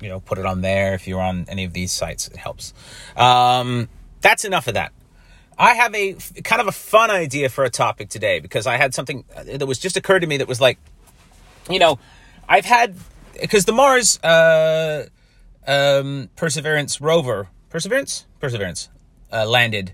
you 0.01 0.09
know, 0.09 0.19
put 0.19 0.37
it 0.37 0.45
on 0.45 0.61
there. 0.61 0.93
If 0.93 1.07
you're 1.07 1.21
on 1.21 1.45
any 1.47 1.63
of 1.65 1.73
these 1.73 1.91
sites, 1.91 2.27
it 2.27 2.37
helps. 2.37 2.73
Um, 3.15 3.89
that's 4.21 4.45
enough 4.45 4.67
of 4.67 4.73
that. 4.75 4.91
I 5.57 5.73
have 5.73 5.93
a 5.93 6.13
kind 6.43 6.61
of 6.61 6.67
a 6.67 6.71
fun 6.71 7.11
idea 7.11 7.49
for 7.49 7.65
a 7.65 7.69
topic 7.69 8.09
today 8.09 8.39
because 8.39 8.65
I 8.65 8.77
had 8.77 8.93
something 8.93 9.25
that 9.45 9.67
was 9.67 9.77
just 9.77 9.97
occurred 9.97 10.21
to 10.21 10.27
me 10.27 10.37
that 10.37 10.47
was 10.47 10.61
like, 10.61 10.79
you 11.69 11.79
know, 11.79 11.99
I've 12.47 12.65
had 12.65 12.95
because 13.39 13.65
the 13.65 13.73
Mars 13.73 14.19
uh, 14.23 15.07
um, 15.67 16.29
Perseverance 16.37 17.01
rover, 17.01 17.49
Perseverance, 17.69 18.25
Perseverance, 18.39 18.89
uh, 19.33 19.45
landed 19.45 19.93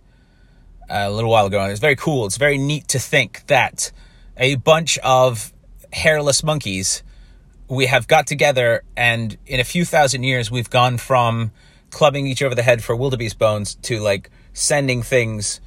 a 0.88 1.10
little 1.10 1.32
while 1.32 1.48
ago, 1.48 1.60
and 1.62 1.72
it's 1.72 1.82
very 1.82 1.96
cool. 1.96 2.28
It's 2.28 2.38
very 2.38 2.60
neat 2.60 2.88
to 2.90 3.00
think 3.00 3.46
that 3.48 3.92
a 4.38 4.56
bunch 4.56 5.00
of 5.00 5.52
hairless 5.92 6.44
monkeys 6.44 7.02
we 7.68 7.88
have 7.88 8.08
got 8.08 8.28
together, 8.28 8.84
and 8.96 9.38
in 9.46 9.60
a 9.60 9.64
few 9.64 9.86
thousand 9.86 10.24
years, 10.24 10.52
we've 10.52 10.70
gone 10.70 10.98
from 10.98 11.52
clubbing 11.90 12.28
each 12.28 12.42
over 12.42 12.54
the 12.54 12.64
head 12.64 12.84
for 12.84 12.96
wildebeest 12.96 13.40
bones 13.40 13.76
to 13.76 14.00
like 14.00 14.30
sending 14.54 15.02
things 15.02 15.62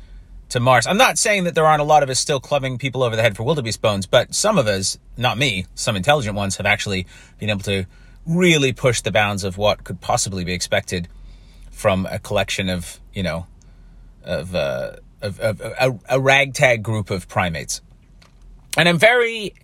to 0.51 0.61
Mars. 0.61 0.87
I'm 0.87 0.97
not 0.97 1.19
saying 1.19 1.45
that 1.45 1.55
there 1.55 1.67
aren't 1.67 1.81
a 1.81 1.85
lot 1.85 2.03
of 2.03 2.11
us 2.11 2.19
still 2.19 2.41
clubbing 2.41 2.79
people 2.79 3.03
over 3.03 3.17
the 3.17 3.23
head 3.23 3.37
for 3.37 3.43
wildebeest 3.43 3.83
bones, 3.83 4.07
but 4.07 4.35
some 4.35 4.59
of 4.59 4.67
us, 4.67 4.99
not 5.17 5.37
me, 5.39 5.67
some 5.75 5.97
intelligent 5.97 6.37
ones 6.37 6.57
have 6.57 6.67
actually 6.67 7.07
been 7.39 7.51
able 7.51 7.63
to 7.63 7.87
really 8.27 8.73
push 8.73 9.01
the 9.01 9.11
bounds 9.11 9.45
of 9.45 9.59
what 9.59 9.85
could 9.85 10.01
possibly 10.01 10.45
be 10.45 10.53
expected 10.53 11.09
from 11.71 12.07
a 12.07 12.19
collection 12.19 12.69
of, 12.69 13.01
you 13.13 13.23
know, 13.23 13.47
of, 14.25 14.55
uh, 14.55 14.93
of, 15.23 15.41
of 15.41 15.61
a, 15.61 15.99
a 16.09 16.21
ragtag 16.21 16.83
group 16.83 17.11
of 17.11 17.29
primates. 17.29 17.81
And 18.77 18.89
I'm 18.89 18.99
very 18.99 19.55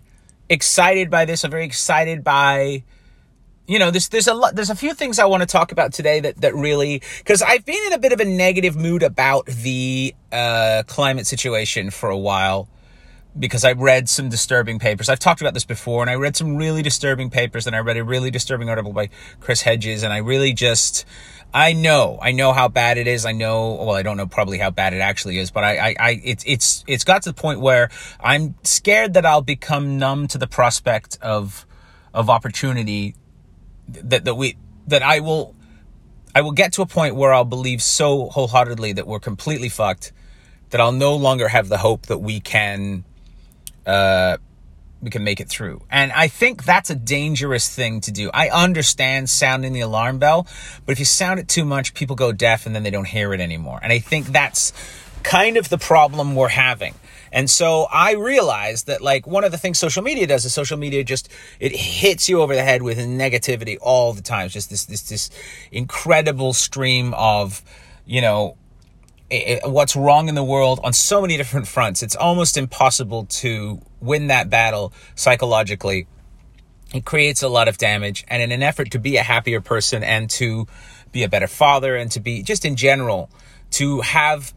excited 0.49 1.09
by 1.09 1.25
this. 1.25 1.43
I'm 1.43 1.51
very 1.51 1.65
excited 1.65 2.23
by 2.23 2.83
you 3.67 3.79
know, 3.79 3.89
there's 3.89 4.09
there's 4.09 4.27
a 4.27 4.33
lot 4.33 4.55
there's 4.55 4.69
a 4.69 4.75
few 4.75 4.93
things 4.93 5.17
I 5.17 5.25
want 5.25 5.41
to 5.41 5.47
talk 5.47 5.71
about 5.71 5.91
today 5.91 6.19
that 6.19 6.41
that 6.41 6.53
really 6.55 7.01
because 7.17 7.41
I've 7.41 7.65
been 7.65 7.83
in 7.87 7.93
a 7.93 7.97
bit 7.97 8.11
of 8.11 8.19
a 8.19 8.25
negative 8.25 8.75
mood 8.75 9.01
about 9.01 9.47
the 9.47 10.13
uh, 10.31 10.83
climate 10.87 11.25
situation 11.25 11.89
for 11.89 12.09
a 12.09 12.17
while 12.17 12.67
because 13.37 13.65
I 13.65 13.73
read 13.73 14.07
some 14.07 14.29
disturbing 14.29 14.79
papers. 14.79 15.09
I've 15.09 15.19
talked 15.19 15.41
about 15.41 15.53
this 15.53 15.65
before, 15.65 16.01
and 16.01 16.09
I 16.09 16.15
read 16.15 16.35
some 16.35 16.55
really 16.55 16.81
disturbing 16.81 17.29
papers, 17.29 17.67
and 17.67 17.75
I 17.75 17.79
read 17.79 17.97
a 17.97 18.03
really 18.03 18.31
disturbing 18.31 18.69
article 18.69 18.93
by 18.93 19.09
Chris 19.39 19.61
Hedges, 19.61 20.03
and 20.03 20.13
I 20.13 20.17
really 20.17 20.53
just, 20.53 21.05
I 21.53 21.73
know, 21.73 22.17
I 22.21 22.31
know 22.31 22.53
how 22.53 22.67
bad 22.67 22.97
it 22.97 23.07
is. 23.07 23.25
I 23.25 23.33
know, 23.33 23.73
well, 23.73 23.95
I 23.95 24.03
don't 24.03 24.17
know 24.17 24.27
probably 24.27 24.57
how 24.57 24.69
bad 24.69 24.93
it 24.93 24.99
actually 24.99 25.37
is, 25.37 25.51
but 25.51 25.63
I, 25.63 25.77
I, 25.77 25.95
I 25.99 26.21
it's, 26.23 26.43
it's, 26.47 26.83
it's 26.87 27.03
got 27.03 27.23
to 27.23 27.29
the 27.29 27.33
point 27.33 27.59
where 27.59 27.89
I'm 28.19 28.55
scared 28.63 29.13
that 29.15 29.25
I'll 29.25 29.41
become 29.41 29.97
numb 29.97 30.27
to 30.29 30.37
the 30.37 30.47
prospect 30.47 31.17
of, 31.21 31.65
of 32.13 32.29
opportunity 32.29 33.15
that, 33.89 34.23
that 34.25 34.35
we, 34.35 34.57
that 34.87 35.03
I 35.03 35.19
will, 35.19 35.55
I 36.33 36.41
will 36.41 36.51
get 36.51 36.73
to 36.73 36.81
a 36.81 36.85
point 36.85 37.15
where 37.15 37.33
I'll 37.33 37.43
believe 37.43 37.81
so 37.81 38.29
wholeheartedly 38.29 38.93
that 38.93 39.07
we're 39.07 39.19
completely 39.19 39.69
fucked 39.69 40.13
that 40.69 40.81
I'll 40.81 40.91
no 40.91 41.15
longer 41.15 41.49
have 41.49 41.69
the 41.69 41.77
hope 41.77 42.07
that 42.07 42.17
we 42.17 42.39
can 42.39 43.05
uh, 43.85 44.37
we 45.01 45.09
can 45.09 45.23
make 45.23 45.39
it 45.39 45.47
through. 45.47 45.81
And 45.91 46.11
I 46.11 46.27
think 46.27 46.63
that's 46.63 46.89
a 46.89 46.95
dangerous 46.95 47.73
thing 47.73 48.01
to 48.01 48.11
do. 48.11 48.31
I 48.33 48.49
understand 48.49 49.29
sounding 49.29 49.73
the 49.73 49.81
alarm 49.81 50.19
bell, 50.19 50.47
but 50.85 50.93
if 50.93 50.99
you 50.99 51.05
sound 51.05 51.39
it 51.39 51.47
too 51.47 51.63
much, 51.65 51.93
people 51.93 52.15
go 52.15 52.31
deaf 52.31 52.65
and 52.65 52.75
then 52.75 52.83
they 52.83 52.89
don't 52.89 53.07
hear 53.07 53.33
it 53.33 53.39
anymore. 53.39 53.79
And 53.81 53.93
I 53.93 53.99
think 53.99 54.27
that's 54.27 54.73
kind 55.23 55.57
of 55.57 55.69
the 55.69 55.77
problem 55.77 56.35
we're 56.35 56.47
having. 56.49 56.95
And 57.31 57.49
so 57.49 57.87
I 57.91 58.13
realized 58.13 58.87
that 58.87 59.01
like 59.01 59.27
one 59.27 59.43
of 59.43 59.51
the 59.51 59.57
things 59.57 59.77
social 59.77 60.01
media 60.01 60.25
does 60.25 60.45
is 60.45 60.53
social 60.53 60.77
media 60.77 61.03
just 61.03 61.29
it 61.59 61.73
hits 61.75 62.29
you 62.29 62.41
over 62.41 62.55
the 62.55 62.63
head 62.63 62.81
with 62.81 62.97
negativity 62.97 63.77
all 63.81 64.13
the 64.13 64.21
time. 64.21 64.45
It's 64.45 64.53
just 64.53 64.69
this 64.69 64.85
this 64.85 65.01
this 65.01 65.29
incredible 65.71 66.53
stream 66.53 67.13
of, 67.15 67.61
you 68.05 68.21
know, 68.21 68.55
what's 69.63 69.95
wrong 69.95 70.29
in 70.29 70.35
the 70.35 70.43
world 70.43 70.79
on 70.83 70.93
so 70.93 71.21
many 71.21 71.37
different 71.37 71.67
fronts. 71.67 72.03
It's 72.03 72.15
almost 72.15 72.57
impossible 72.57 73.25
to 73.25 73.81
win 73.99 74.27
that 74.27 74.49
battle 74.49 74.93
psychologically. 75.15 76.07
It 76.93 77.05
creates 77.05 77.41
a 77.41 77.49
lot 77.49 77.67
of 77.67 77.77
damage. 77.77 78.23
And 78.27 78.43
in 78.43 78.51
an 78.51 78.61
effort 78.61 78.91
to 78.91 78.99
be 78.99 79.17
a 79.17 79.23
happier 79.23 79.61
person 79.61 80.03
and 80.03 80.29
to 80.31 80.67
be 81.11 81.23
a 81.23 81.29
better 81.29 81.47
father 81.47 81.95
and 81.95 82.11
to 82.11 82.19
be 82.19 82.43
just 82.43 82.65
in 82.65 82.75
general, 82.75 83.29
to 83.71 84.01
have 84.01 84.53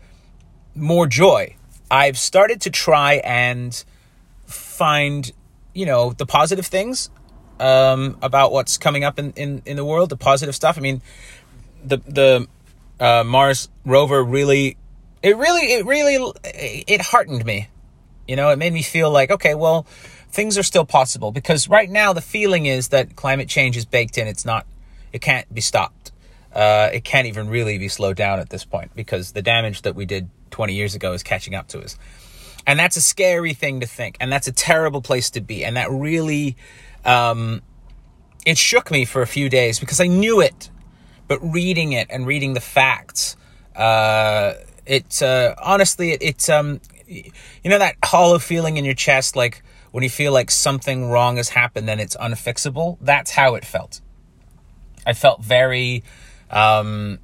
more 0.74 1.06
joy, 1.06 1.56
I've 1.90 2.18
started 2.18 2.60
to 2.62 2.70
try 2.70 3.14
and 3.24 3.84
find, 4.46 5.32
you 5.72 5.86
know, 5.86 6.12
the 6.12 6.26
positive 6.26 6.66
things 6.66 7.08
um, 7.58 8.18
about 8.20 8.52
what's 8.52 8.76
coming 8.76 9.02
up 9.02 9.18
in, 9.18 9.32
in, 9.32 9.62
in 9.64 9.76
the 9.76 9.84
world, 9.84 10.10
the 10.10 10.16
positive 10.16 10.54
stuff. 10.54 10.76
I 10.76 10.80
mean, 10.80 11.00
the, 11.82 11.96
the, 12.06 12.48
uh, 13.00 13.24
Mars 13.24 13.68
rover 13.84 14.22
really, 14.22 14.76
it 15.22 15.36
really, 15.36 15.72
it 15.72 15.86
really, 15.86 16.32
it 16.44 17.00
heartened 17.00 17.44
me. 17.44 17.68
You 18.26 18.36
know, 18.36 18.50
it 18.50 18.58
made 18.58 18.72
me 18.72 18.82
feel 18.82 19.10
like, 19.10 19.30
okay, 19.30 19.54
well, 19.54 19.86
things 20.30 20.58
are 20.58 20.62
still 20.62 20.84
possible 20.84 21.32
because 21.32 21.68
right 21.68 21.88
now 21.88 22.12
the 22.12 22.20
feeling 22.20 22.66
is 22.66 22.88
that 22.88 23.16
climate 23.16 23.48
change 23.48 23.76
is 23.76 23.84
baked 23.84 24.18
in. 24.18 24.26
It's 24.26 24.44
not, 24.44 24.66
it 25.12 25.20
can't 25.20 25.52
be 25.52 25.60
stopped. 25.60 26.12
Uh, 26.52 26.90
it 26.92 27.04
can't 27.04 27.26
even 27.26 27.48
really 27.48 27.78
be 27.78 27.88
slowed 27.88 28.16
down 28.16 28.38
at 28.38 28.50
this 28.50 28.64
point 28.64 28.94
because 28.94 29.32
the 29.32 29.42
damage 29.42 29.82
that 29.82 29.94
we 29.94 30.04
did 30.04 30.28
20 30.50 30.74
years 30.74 30.94
ago 30.94 31.12
is 31.12 31.22
catching 31.22 31.54
up 31.54 31.68
to 31.68 31.80
us. 31.80 31.96
And 32.66 32.78
that's 32.78 32.96
a 32.96 33.00
scary 33.00 33.54
thing 33.54 33.80
to 33.80 33.86
think. 33.86 34.16
And 34.20 34.30
that's 34.30 34.46
a 34.46 34.52
terrible 34.52 35.00
place 35.00 35.30
to 35.30 35.40
be. 35.40 35.64
And 35.64 35.76
that 35.76 35.90
really, 35.90 36.56
um, 37.04 37.62
it 38.44 38.58
shook 38.58 38.90
me 38.90 39.04
for 39.04 39.22
a 39.22 39.26
few 39.26 39.48
days 39.48 39.78
because 39.78 40.00
I 40.00 40.06
knew 40.06 40.40
it 40.40 40.70
but 41.28 41.38
reading 41.42 41.92
it 41.92 42.08
and 42.10 42.26
reading 42.26 42.54
the 42.54 42.60
facts, 42.60 43.36
uh, 43.76 44.54
it 44.86 45.22
uh, 45.22 45.54
honestly, 45.62 46.12
it, 46.12 46.22
it's 46.22 46.48
um, 46.48 46.80
you 47.06 47.30
know 47.64 47.78
that 47.78 47.96
hollow 48.04 48.38
feeling 48.38 48.78
in 48.78 48.84
your 48.84 48.94
chest, 48.94 49.36
like 49.36 49.62
when 49.92 50.02
you 50.02 50.10
feel 50.10 50.32
like 50.32 50.50
something 50.50 51.08
wrong 51.08 51.36
has 51.36 51.50
happened 51.50 51.88
and 51.88 52.00
it's 52.00 52.16
unfixable. 52.16 52.98
That's 53.00 53.30
how 53.30 53.54
it 53.54 53.64
felt. 53.64 54.00
I 55.06 55.12
felt 55.12 55.42
very 55.42 56.02
um, 56.50 57.18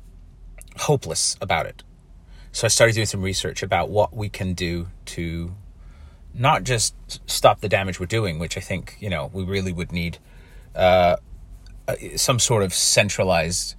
hopeless 0.76 1.36
about 1.40 1.66
it. 1.66 1.82
So 2.52 2.66
I 2.66 2.68
started 2.68 2.94
doing 2.94 3.06
some 3.06 3.22
research 3.22 3.62
about 3.62 3.90
what 3.90 4.14
we 4.14 4.28
can 4.28 4.54
do 4.54 4.88
to 5.06 5.54
not 6.32 6.64
just 6.64 6.94
stop 7.28 7.60
the 7.60 7.68
damage 7.68 7.98
we're 7.98 8.06
doing, 8.06 8.38
which 8.38 8.56
I 8.56 8.60
think 8.60 8.96
you 9.00 9.10
know 9.10 9.30
we 9.32 9.44
really 9.44 9.72
would 9.72 9.92
need 9.92 10.18
uh, 10.74 11.16
uh 11.88 11.94
some 12.16 12.38
sort 12.38 12.62
of 12.62 12.72
centralized 12.72 13.74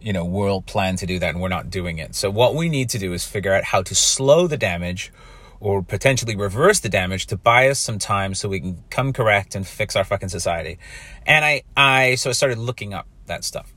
you 0.00 0.12
know, 0.12 0.24
world 0.24 0.66
plan 0.66 0.96
to 0.96 1.06
do 1.06 1.18
that 1.18 1.30
and 1.30 1.40
we're 1.40 1.48
not 1.48 1.70
doing 1.70 1.98
it. 1.98 2.14
So 2.14 2.30
what 2.30 2.54
we 2.54 2.68
need 2.68 2.88
to 2.90 2.98
do 2.98 3.12
is 3.12 3.24
figure 3.24 3.52
out 3.52 3.64
how 3.64 3.82
to 3.82 3.94
slow 3.94 4.46
the 4.46 4.56
damage 4.56 5.12
or 5.60 5.82
potentially 5.82 6.36
reverse 6.36 6.80
the 6.80 6.88
damage 6.88 7.26
to 7.26 7.36
buy 7.36 7.68
us 7.68 7.78
some 7.78 7.98
time 7.98 8.34
so 8.34 8.48
we 8.48 8.60
can 8.60 8.84
come 8.90 9.12
correct 9.12 9.54
and 9.54 9.66
fix 9.66 9.96
our 9.96 10.04
fucking 10.04 10.28
society. 10.28 10.78
And 11.26 11.44
I, 11.44 11.62
I, 11.76 12.14
so 12.14 12.30
I 12.30 12.32
started 12.32 12.58
looking 12.58 12.94
up 12.94 13.06
that 13.26 13.42
stuff. 13.44 13.74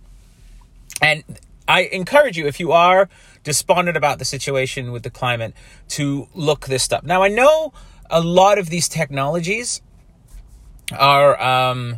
And 1.01 1.23
I 1.67 1.83
encourage 1.83 2.37
you, 2.37 2.45
if 2.45 2.59
you 2.59 2.71
are 2.71 3.09
despondent 3.43 3.97
about 3.97 4.19
the 4.19 4.25
situation 4.25 4.91
with 4.91 5.03
the 5.03 5.09
climate, 5.09 5.53
to 5.89 6.27
look 6.35 6.67
this 6.67 6.83
stuff. 6.83 7.03
Now, 7.03 7.23
I 7.23 7.29
know 7.29 7.73
a 8.09 8.21
lot 8.21 8.59
of 8.59 8.69
these 8.69 8.87
technologies 8.87 9.81
are, 10.91 11.41
um, 11.41 11.97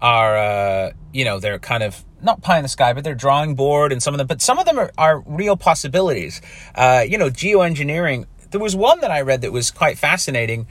are, 0.00 0.36
uh, 0.36 0.92
you 1.12 1.24
know, 1.24 1.40
they're 1.40 1.58
kind 1.58 1.82
of 1.82 2.04
not 2.24 2.42
pie 2.42 2.56
in 2.56 2.62
the 2.62 2.68
sky, 2.68 2.92
but 2.92 3.04
they're 3.04 3.14
drawing 3.14 3.54
board 3.54 3.92
and 3.92 4.02
some 4.02 4.14
of 4.14 4.18
them, 4.18 4.26
but 4.26 4.40
some 4.42 4.58
of 4.58 4.66
them 4.66 4.78
are, 4.78 4.90
are 4.96 5.20
real 5.20 5.56
possibilities. 5.56 6.40
Uh, 6.74 7.04
you 7.06 7.18
know, 7.18 7.30
geoengineering. 7.30 8.26
There 8.50 8.60
was 8.60 8.74
one 8.76 9.00
that 9.00 9.10
I 9.10 9.20
read 9.20 9.42
that 9.42 9.52
was 9.52 9.70
quite 9.70 9.98
fascinating 9.98 10.66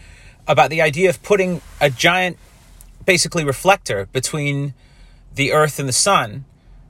about 0.48 0.69
the 0.69 0.81
idea 0.81 1.10
of 1.10 1.22
putting 1.24 1.62
a 1.79 1.89
giant, 1.89 2.38
basically 3.05 3.43
reflector 3.43 4.07
between 4.12 4.74
the 5.36 5.51
Earth 5.51 5.79
and 5.79 5.88
the 5.88 5.93
Sun 5.93 6.45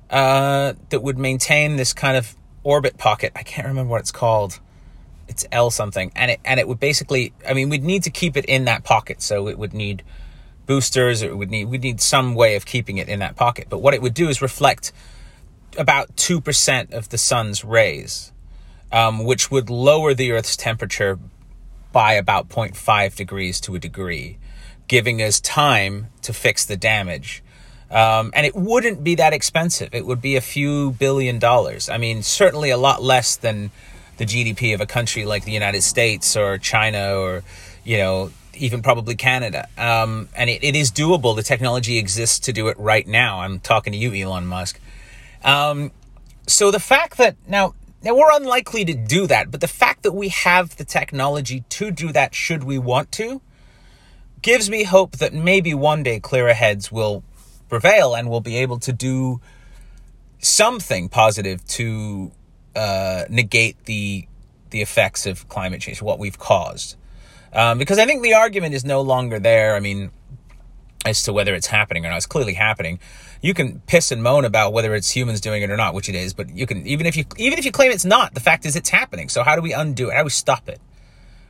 uh, 0.10 0.74
that 0.90 1.02
would 1.02 1.18
maintain 1.18 1.76
this 1.76 1.94
kind 1.94 2.18
of 2.18 2.36
orbit 2.64 2.98
pocket. 2.98 3.32
I 3.36 3.44
can't 3.44 3.68
remember 3.68 3.92
what 3.92 4.02
it's 4.02 4.12
called. 4.12 4.60
It's 5.28 5.46
L 5.52 5.72
something, 5.72 6.12
and 6.16 6.32
it 6.32 6.40
and 6.44 6.60
it 6.60 6.68
would 6.68 6.80
basically. 6.80 7.34
I 7.48 7.54
mean, 7.54 7.70
we'd 7.70 7.84
need 7.84 8.04
to 8.04 8.10
keep 8.10 8.36
it 8.36 8.46
in 8.46 8.66
that 8.66 8.84
pocket, 8.84 9.22
so 9.22 9.48
it 9.48 9.58
would 9.58 9.74
need 9.74 10.04
boosters 10.66 11.24
or 11.24 11.36
would 11.36 11.52
need 11.52 11.66
we 11.66 11.78
need 11.78 12.00
some 12.02 12.36
way 12.36 12.56
of 12.56 12.66
keeping 12.66 12.98
it 12.98 13.10
in 13.10 13.20
that 13.20 13.36
pocket. 13.36 13.68
But 13.70 13.80
what 13.80 13.94
it 13.94 14.02
would 14.02 14.14
do 14.14 14.30
is 14.30 14.42
reflect 14.42 14.92
about 15.78 16.16
2% 16.16 16.94
of 16.94 17.10
the 17.10 17.18
sun's 17.18 17.66
rays 17.66 18.32
um, 18.92 19.26
which 19.26 19.50
would 19.50 19.70
lower 19.70 20.14
the 20.14 20.32
earth's 20.32 20.56
temperature 20.56 21.18
by 21.92 22.14
about 22.14 22.48
0.5 22.48 23.16
degrees 23.16 23.60
to 23.62 23.76
a 23.76 23.80
degree 23.80 24.38
giving 24.88 25.22
us 25.22 25.40
time 25.40 26.08
to 26.22 26.34
fix 26.34 26.66
the 26.66 26.76
damage. 26.76 27.42
Um, 27.90 28.32
and 28.36 28.46
it 28.46 28.54
wouldn't 28.56 29.04
be 29.04 29.16
that 29.16 29.34
expensive. 29.34 29.90
It 29.94 30.06
would 30.06 30.22
be 30.22 30.36
a 30.36 30.42
few 30.42 30.92
billion 30.92 31.40
dollars. 31.40 31.90
I 31.90 31.98
mean 31.98 32.22
certainly 32.22 32.70
a 32.70 32.78
lot 32.78 33.02
less 33.02 33.36
than 33.36 33.72
the 34.18 34.26
gdp 34.26 34.76
of 34.76 34.80
a 34.80 34.86
country 34.86 35.26
like 35.26 35.44
the 35.44 35.52
united 35.52 35.82
states 35.82 36.38
or 36.38 36.60
china 36.60 37.16
or 37.16 37.44
you 37.84 37.98
know 37.98 38.32
even 38.56 38.82
probably 38.82 39.16
Canada. 39.16 39.68
Um, 39.78 40.30
and 40.36 40.50
it, 40.50 40.64
it 40.64 40.76
is 40.76 40.92
doable. 40.92 41.36
The 41.36 41.44
technology 41.44 41.98
exists 41.98 42.40
to 42.40 42.54
do 42.54 42.68
it 42.68 42.78
right 42.80 43.08
now. 43.08 43.40
I'm 43.42 43.60
talking 43.60 43.94
to 43.94 44.00
you, 44.00 44.14
Elon 44.14 44.46
Musk. 44.46 44.80
Um, 45.44 45.92
so 46.48 46.72
the 46.72 46.80
fact 46.80 47.18
that 47.18 47.36
now, 47.48 47.74
now 48.04 48.16
we're 48.16 48.32
unlikely 48.32 48.86
to 48.86 48.94
do 48.94 49.28
that, 49.28 49.52
but 49.52 49.62
the 49.62 49.68
fact 49.68 50.04
that 50.04 50.14
we 50.14 50.30
have 50.30 50.78
the 50.78 50.86
technology 50.86 51.64
to 51.70 51.92
do 51.92 52.12
that, 52.12 52.36
should 52.36 52.64
we 52.64 52.78
want 52.78 53.12
to, 53.14 53.42
gives 54.42 54.70
me 54.70 54.84
hope 54.84 55.18
that 55.18 55.34
maybe 55.34 55.74
one 55.74 56.04
day 56.04 56.20
clearer 56.20 56.54
heads 56.54 56.92
will 56.92 57.24
prevail 57.70 58.14
and 58.14 58.30
we'll 58.30 58.42
be 58.42 58.58
able 58.58 58.78
to 58.80 58.94
do 58.94 59.42
something 60.40 61.10
positive 61.10 61.66
to 61.66 62.32
uh, 62.76 63.24
negate 63.30 63.86
the 63.86 64.28
the 64.70 64.82
effects 64.82 65.28
of 65.28 65.48
climate 65.50 65.80
change, 65.80 66.02
what 66.02 66.18
we've 66.18 66.40
caused. 66.40 66.96
Um, 67.54 67.78
because 67.78 68.00
I 68.00 68.06
think 68.06 68.24
the 68.24 68.34
argument 68.34 68.74
is 68.74 68.84
no 68.84 69.02
longer 69.02 69.40
there. 69.40 69.76
I 69.76 69.80
mean, 69.80 70.12
as 71.06 71.24
to 71.24 71.34
whether 71.34 71.54
it's 71.54 71.68
happening 71.68 72.06
or 72.06 72.10
not. 72.10 72.18
It's 72.18 72.26
clearly 72.26 72.54
happening. 72.54 73.00
You 73.42 73.54
can 73.54 73.82
piss 73.82 74.12
and 74.12 74.24
moan 74.24 74.46
about 74.46 74.74
whether 74.74 74.96
it's 74.96 75.10
humans 75.10 75.42
doing 75.42 75.62
it 75.62 75.70
or 75.70 75.78
not, 75.78 75.94
which 75.94 76.10
it 76.10 76.16
is, 76.16 76.34
but 76.34 76.50
you 76.50 76.66
can 76.66 76.86
even 76.88 77.06
if 77.06 77.18
you 77.18 77.26
even 77.38 77.60
if 77.60 77.66
you 77.66 77.72
claim 77.72 77.92
it's 77.92 78.06
not, 78.06 78.34
the 78.34 78.40
fact 78.40 78.66
is 78.66 78.76
it's 78.76 78.90
happening. 78.90 79.30
So 79.30 79.44
how 79.44 79.56
do 79.56 79.62
we 79.62 79.74
undo 79.74 80.10
it? 80.10 80.14
How 80.14 80.20
do 80.20 80.26
we 80.26 80.30
stop 80.30 80.70
it? 80.70 80.80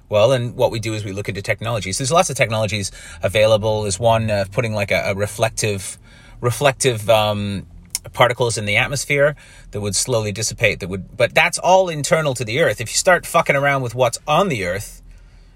Well, 0.10 0.32
and 0.32 0.56
what 0.56 0.72
we 0.72 0.80
do 0.80 0.94
is 0.94 1.06
we 1.06 1.12
look 1.12 1.30
into 1.30 1.42
technologies. 1.42 1.98
There's 1.98 2.12
lots 2.12 2.30
of 2.30 2.36
technologies 2.36 2.92
available. 3.22 3.84
There's 3.84 4.00
one 4.00 4.30
uh, 4.30 4.46
putting 4.52 4.74
like 4.74 4.92
a, 4.92 5.12
a 5.12 5.16
reflective, 5.16 5.98
reflective 6.42 7.10
um, 7.10 7.66
particles 8.12 8.58
in 8.58 8.66
the 8.66 8.76
atmosphere 8.76 9.36
that 9.72 9.82
would 9.82 9.96
slowly 9.96 10.32
dissipate. 10.32 10.82
That 10.82 10.90
would, 10.90 11.16
but 11.16 11.34
that's 11.34 11.58
all 11.58 11.90
internal 11.90 12.34
to 12.36 12.44
the 12.44 12.60
Earth. 12.60 12.82
If 12.82 12.90
you 12.90 12.98
start 12.98 13.26
fucking 13.26 13.56
around 13.56 13.82
with 13.82 13.96
what's 13.96 14.20
on 14.28 14.50
the 14.50 14.66
Earth, 14.66 15.03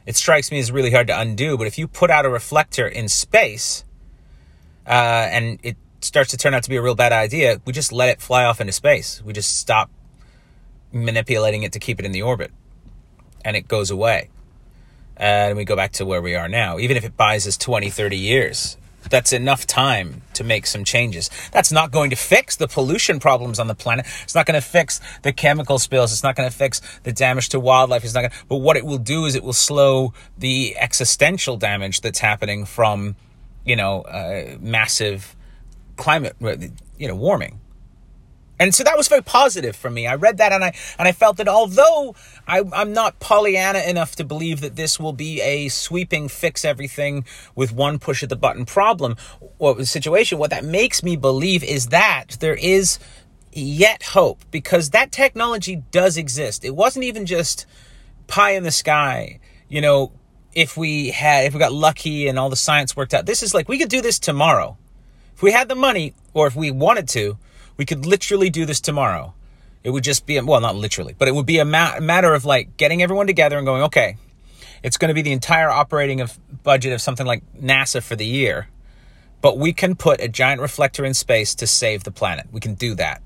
it 0.07 0.15
strikes 0.15 0.51
me 0.51 0.57
as 0.57 0.71
really 0.71 0.89
hard 0.89 1.07
to 1.07 1.19
undo. 1.19 1.57
But 1.57 1.67
if 1.67 1.77
you 1.77 1.87
put 1.87 2.09
out 2.09 2.25
a 2.25 2.29
reflector 2.29 2.87
in 2.87 3.09
space, 3.09 3.83
uh, 4.87 5.27
and 5.29 5.59
it 5.61 5.75
starts 5.99 6.31
to 6.31 6.37
turn 6.37 6.53
out 6.53 6.63
to 6.63 6.69
be 6.69 6.77
a 6.77 6.81
real 6.81 6.95
bad 6.95 7.11
idea, 7.11 7.61
we 7.65 7.73
just 7.73 7.91
let 7.91 8.07
it 8.07 8.21
fly 8.21 8.45
off 8.45 8.61
into 8.61 8.71
space. 8.71 9.21
We 9.23 9.33
just 9.33 9.59
stop 9.59 9.91
manipulating 10.93 11.63
it 11.63 11.73
to 11.73 11.79
keep 11.79 11.99
it 11.99 12.05
in 12.05 12.13
the 12.13 12.21
orbit 12.21 12.51
and 13.43 13.57
it 13.57 13.67
goes 13.67 13.91
away. 13.91 14.29
And 15.17 15.57
we 15.57 15.65
go 15.65 15.75
back 15.75 15.91
to 15.93 16.05
where 16.05 16.21
we 16.21 16.35
are 16.35 16.47
now. 16.47 16.79
Even 16.79 16.95
if 16.95 17.03
it 17.03 17.17
buys 17.17 17.45
us 17.45 17.57
20, 17.57 17.89
30 17.89 18.17
years, 18.17 18.77
that's 19.09 19.33
enough 19.33 19.65
time 19.65 20.21
to 20.33 20.43
make 20.43 20.67
some 20.67 20.83
changes. 20.83 21.29
That's 21.51 21.71
not 21.71 21.91
going 21.91 22.09
to 22.09 22.15
fix 22.15 22.55
the 22.55 22.67
pollution 22.67 23.19
problems 23.19 23.59
on 23.59 23.67
the 23.67 23.75
planet. 23.75 24.05
It's 24.23 24.35
not 24.35 24.45
going 24.45 24.59
to 24.59 24.67
fix 24.67 24.99
the 25.23 25.33
chemical 25.33 25.79
spills. 25.79 26.11
It's 26.11 26.23
not 26.23 26.35
going 26.35 26.49
to 26.49 26.55
fix 26.55 26.81
the 27.03 27.11
damage 27.11 27.49
to 27.49 27.59
wildlife. 27.59 28.03
It's 28.03 28.13
not 28.13 28.21
going 28.21 28.31
to, 28.31 28.37
but 28.47 28.57
what 28.57 28.77
it 28.77 28.85
will 28.85 28.97
do 28.97 29.25
is 29.25 29.35
it 29.35 29.43
will 29.43 29.53
slow 29.53 30.13
the 30.37 30.75
existential 30.77 31.57
damage 31.57 32.01
that's 32.01 32.19
happening 32.19 32.65
from, 32.65 33.15
you 33.65 33.75
know, 33.75 34.01
uh, 34.01 34.57
massive 34.59 35.35
climate, 35.95 36.35
you 36.97 37.07
know, 37.07 37.15
warming. 37.15 37.59
And 38.59 38.73
so 38.73 38.83
that 38.83 38.97
was 38.97 39.07
very 39.07 39.21
positive 39.21 39.75
for 39.75 39.89
me. 39.89 40.07
I 40.07 40.15
read 40.15 40.37
that 40.37 40.51
and 40.51 40.63
I 40.63 40.73
and 40.97 41.07
I 41.07 41.11
felt 41.11 41.37
that 41.37 41.47
although 41.47 42.15
I, 42.47 42.63
am 42.73 42.91
not 42.91 43.19
Pollyanna 43.19 43.79
enough 43.79 44.15
to 44.15 44.23
believe 44.23 44.61
that 44.61 44.75
this 44.75 44.99
will 44.99 45.13
be 45.13 45.41
a 45.41 45.69
sweeping 45.69 46.27
fix 46.27 46.65
everything 46.65 47.25
with 47.55 47.71
one 47.71 47.99
push 47.99 48.23
of 48.23 48.29
the 48.29 48.35
button 48.35 48.65
problem 48.65 49.15
or 49.59 49.83
situation, 49.83 50.39
what 50.39 50.49
that 50.49 50.63
makes 50.63 51.03
me 51.03 51.15
believe 51.15 51.63
is 51.63 51.87
that 51.87 52.37
there 52.39 52.55
is 52.55 52.97
yet 53.53 54.03
hope 54.03 54.39
because 54.51 54.89
that 54.89 55.11
technology 55.11 55.83
does 55.91 56.17
exist. 56.17 56.65
It 56.65 56.75
wasn't 56.75 57.05
even 57.05 57.25
just 57.25 57.65
pie 58.25 58.51
in 58.51 58.63
the 58.63 58.71
sky, 58.71 59.39
you 59.69 59.81
know, 59.81 60.11
if 60.53 60.75
we 60.75 61.11
had 61.11 61.45
if 61.45 61.53
we 61.53 61.59
got 61.59 61.73
lucky 61.73 62.27
and 62.27 62.39
all 62.39 62.49
the 62.49 62.55
science 62.55 62.95
worked 62.95 63.13
out. 63.13 63.27
This 63.27 63.43
is 63.43 63.53
like 63.53 63.69
we 63.69 63.77
could 63.77 63.89
do 63.89 64.01
this 64.01 64.17
tomorrow. 64.17 64.77
If 65.35 65.43
we 65.43 65.51
had 65.51 65.69
the 65.69 65.75
money 65.75 66.15
or 66.33 66.47
if 66.47 66.55
we 66.55 66.71
wanted 66.71 67.07
to, 67.09 67.37
we 67.77 67.85
could 67.85 68.05
literally 68.05 68.49
do 68.49 68.65
this 68.65 68.81
tomorrow. 68.81 69.33
It 69.83 69.91
would 69.91 70.03
just 70.03 70.25
be, 70.25 70.37
a, 70.37 70.43
well, 70.43 70.59
not 70.59 70.75
literally, 70.75 71.15
but 71.17 71.27
it 71.27 71.35
would 71.35 71.45
be 71.45 71.59
a 71.59 71.65
ma- 71.65 71.99
matter 71.99 72.33
of 72.33 72.43
like 72.43 72.75
getting 72.77 73.01
everyone 73.01 73.27
together 73.27 73.57
and 73.57 73.65
going, 73.65 73.83
okay, 73.83 74.17
it's 74.83 74.97
going 74.97 75.09
to 75.09 75.15
be 75.15 75.21
the 75.21 75.31
entire 75.31 75.69
operating 75.69 76.19
of 76.19 76.37
budget 76.63 76.93
of 76.93 77.01
something 77.01 77.25
like 77.25 77.43
NASA 77.55 78.03
for 78.03 78.15
the 78.15 78.25
year, 78.25 78.67
but 79.41 79.57
we 79.57 79.71
can 79.71 79.95
put 79.95 80.19
a 80.19 80.27
giant 80.27 80.61
reflector 80.61 81.05
in 81.05 81.13
space 81.13 81.55
to 81.55 81.67
save 81.67 82.03
the 82.03 82.11
planet. 82.11 82.47
We 82.51 82.59
can 82.59 82.73
do 82.73 82.95
that 82.95 83.21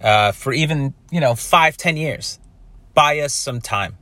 uh, 0.00 0.32
for 0.32 0.52
even 0.52 0.94
you 1.10 1.20
know 1.20 1.34
five, 1.34 1.76
ten 1.76 1.96
years. 1.96 2.38
Buy 2.94 3.20
us 3.20 3.32
some 3.32 3.60
time. 3.60 3.96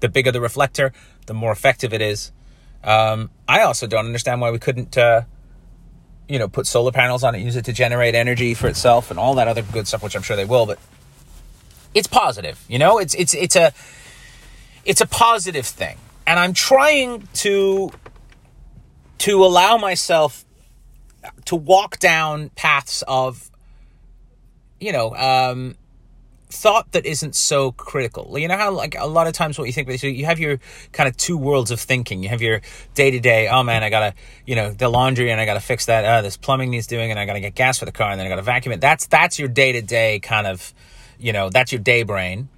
The 0.00 0.08
bigger 0.08 0.32
the 0.32 0.40
reflector, 0.40 0.92
the 1.26 1.34
more 1.34 1.52
effective 1.52 1.92
it 1.92 2.02
is. 2.02 2.32
Um, 2.84 3.30
I 3.46 3.62
also 3.62 3.86
don't 3.86 4.06
understand 4.06 4.40
why 4.40 4.50
we 4.50 4.58
couldn't. 4.58 4.96
Uh, 4.96 5.22
you 6.28 6.38
know, 6.38 6.48
put 6.48 6.66
solar 6.66 6.92
panels 6.92 7.24
on 7.24 7.34
it, 7.34 7.40
use 7.40 7.56
it 7.56 7.64
to 7.64 7.72
generate 7.72 8.14
energy 8.14 8.54
for 8.54 8.68
itself 8.68 9.10
and 9.10 9.18
all 9.18 9.34
that 9.34 9.48
other 9.48 9.62
good 9.62 9.88
stuff, 9.88 10.02
which 10.02 10.14
I'm 10.14 10.22
sure 10.22 10.36
they 10.36 10.44
will, 10.44 10.66
but 10.66 10.78
it's 11.94 12.06
positive, 12.06 12.62
you 12.68 12.78
know, 12.78 12.98
it's, 12.98 13.14
it's, 13.14 13.34
it's 13.34 13.56
a, 13.56 13.72
it's 14.84 15.00
a 15.00 15.06
positive 15.06 15.66
thing. 15.66 15.96
And 16.26 16.38
I'm 16.38 16.52
trying 16.52 17.26
to, 17.34 17.90
to 19.18 19.44
allow 19.44 19.78
myself 19.78 20.44
to 21.46 21.56
walk 21.56 21.98
down 21.98 22.50
paths 22.50 23.02
of, 23.08 23.50
you 24.78 24.92
know, 24.92 25.14
um, 25.16 25.76
thought 26.50 26.92
that 26.92 27.04
isn't 27.04 27.34
so 27.34 27.72
critical. 27.72 28.38
You 28.38 28.48
know 28.48 28.56
how 28.56 28.70
like 28.70 28.94
a 28.98 29.06
lot 29.06 29.26
of 29.26 29.34
times 29.34 29.58
what 29.58 29.66
you 29.66 29.72
think, 29.72 30.02
you 30.02 30.24
have 30.24 30.38
your 30.38 30.58
kind 30.92 31.08
of 31.08 31.16
two 31.16 31.36
worlds 31.36 31.70
of 31.70 31.80
thinking. 31.80 32.22
You 32.22 32.30
have 32.30 32.40
your 32.40 32.62
day 32.94 33.10
to 33.10 33.20
day. 33.20 33.48
Oh 33.48 33.62
man, 33.62 33.82
I 33.82 33.90
gotta 33.90 34.14
you 34.46 34.54
know 34.54 34.70
the 34.70 34.88
laundry 34.88 35.30
and 35.30 35.40
I 35.40 35.44
gotta 35.44 35.60
fix 35.60 35.86
that. 35.86 36.04
Uh, 36.04 36.22
this 36.22 36.36
plumbing 36.36 36.70
needs 36.70 36.86
doing 36.86 37.10
and 37.10 37.20
I 37.20 37.26
gotta 37.26 37.40
get 37.40 37.54
gas 37.54 37.78
for 37.78 37.84
the 37.84 37.92
car 37.92 38.10
and 38.10 38.18
then 38.18 38.26
I 38.26 38.30
gotta 38.30 38.42
vacuum 38.42 38.72
it. 38.72 38.80
That's 38.80 39.06
that's 39.06 39.38
your 39.38 39.48
day 39.48 39.72
to 39.72 39.82
day 39.82 40.20
kind 40.20 40.46
of 40.46 40.72
you 41.18 41.32
know 41.32 41.50
that's 41.50 41.72
your 41.72 41.80
day 41.80 42.02
brain. 42.02 42.48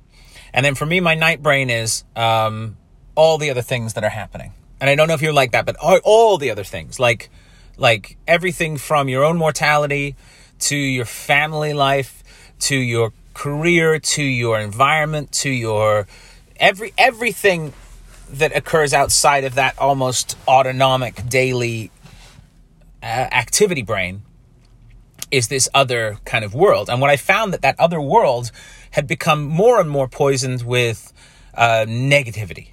And 0.52 0.64
then 0.64 0.74
for 0.74 0.86
me, 0.86 1.00
my 1.00 1.14
night 1.14 1.42
brain 1.42 1.70
is 1.70 2.04
um, 2.16 2.76
all 3.14 3.38
the 3.38 3.50
other 3.50 3.62
things 3.62 3.94
that 3.94 4.04
are 4.04 4.10
happening. 4.10 4.52
And 4.80 4.90
I 4.90 4.94
don't 4.94 5.08
know 5.08 5.14
if 5.14 5.22
you're 5.22 5.32
like 5.32 5.52
that, 5.52 5.66
but 5.66 5.76
all, 5.76 6.00
all 6.04 6.38
the 6.38 6.50
other 6.50 6.64
things 6.64 6.98
like 6.98 7.30
like 7.76 8.18
everything 8.26 8.76
from 8.76 9.08
your 9.08 9.24
own 9.24 9.36
mortality 9.36 10.16
to 10.58 10.76
your 10.76 11.06
family 11.06 11.72
life 11.72 12.22
to 12.60 12.76
your 12.76 13.12
career 13.40 13.98
to 13.98 14.22
your 14.22 14.60
environment 14.60 15.32
to 15.32 15.48
your 15.48 16.06
every 16.56 16.92
everything 16.98 17.72
that 18.28 18.54
occurs 18.54 18.92
outside 18.92 19.44
of 19.44 19.54
that 19.54 19.72
almost 19.78 20.36
autonomic 20.46 21.26
daily 21.26 21.90
uh, 23.02 23.06
activity 23.06 23.80
brain 23.80 24.20
is 25.30 25.48
this 25.48 25.70
other 25.72 26.18
kind 26.26 26.44
of 26.44 26.52
world. 26.52 26.90
And 26.90 27.00
what 27.00 27.08
i 27.08 27.16
found 27.16 27.54
that 27.54 27.62
that 27.62 27.80
other 27.80 27.98
world 27.98 28.52
had 28.90 29.06
become 29.06 29.46
more 29.46 29.80
and 29.80 29.88
more 29.88 30.06
poisoned 30.06 30.60
with 30.60 31.10
uh, 31.54 31.86
negativity. 31.88 32.72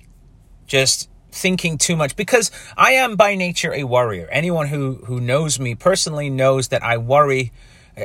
Just 0.66 1.10
thinking 1.32 1.78
too 1.78 1.96
much. 1.96 2.18
Because 2.18 2.52
i 2.76 2.92
am 2.92 3.16
by 3.16 3.36
nature 3.36 3.74
a 3.74 3.86
worrier. 3.86 4.28
Anyone 4.34 4.68
who 4.68 4.96
who 5.06 5.22
knows 5.22 5.62
me 5.62 5.76
personally 5.76 6.30
knows 6.30 6.68
that 6.68 6.84
i 6.84 6.98
worry 6.98 7.54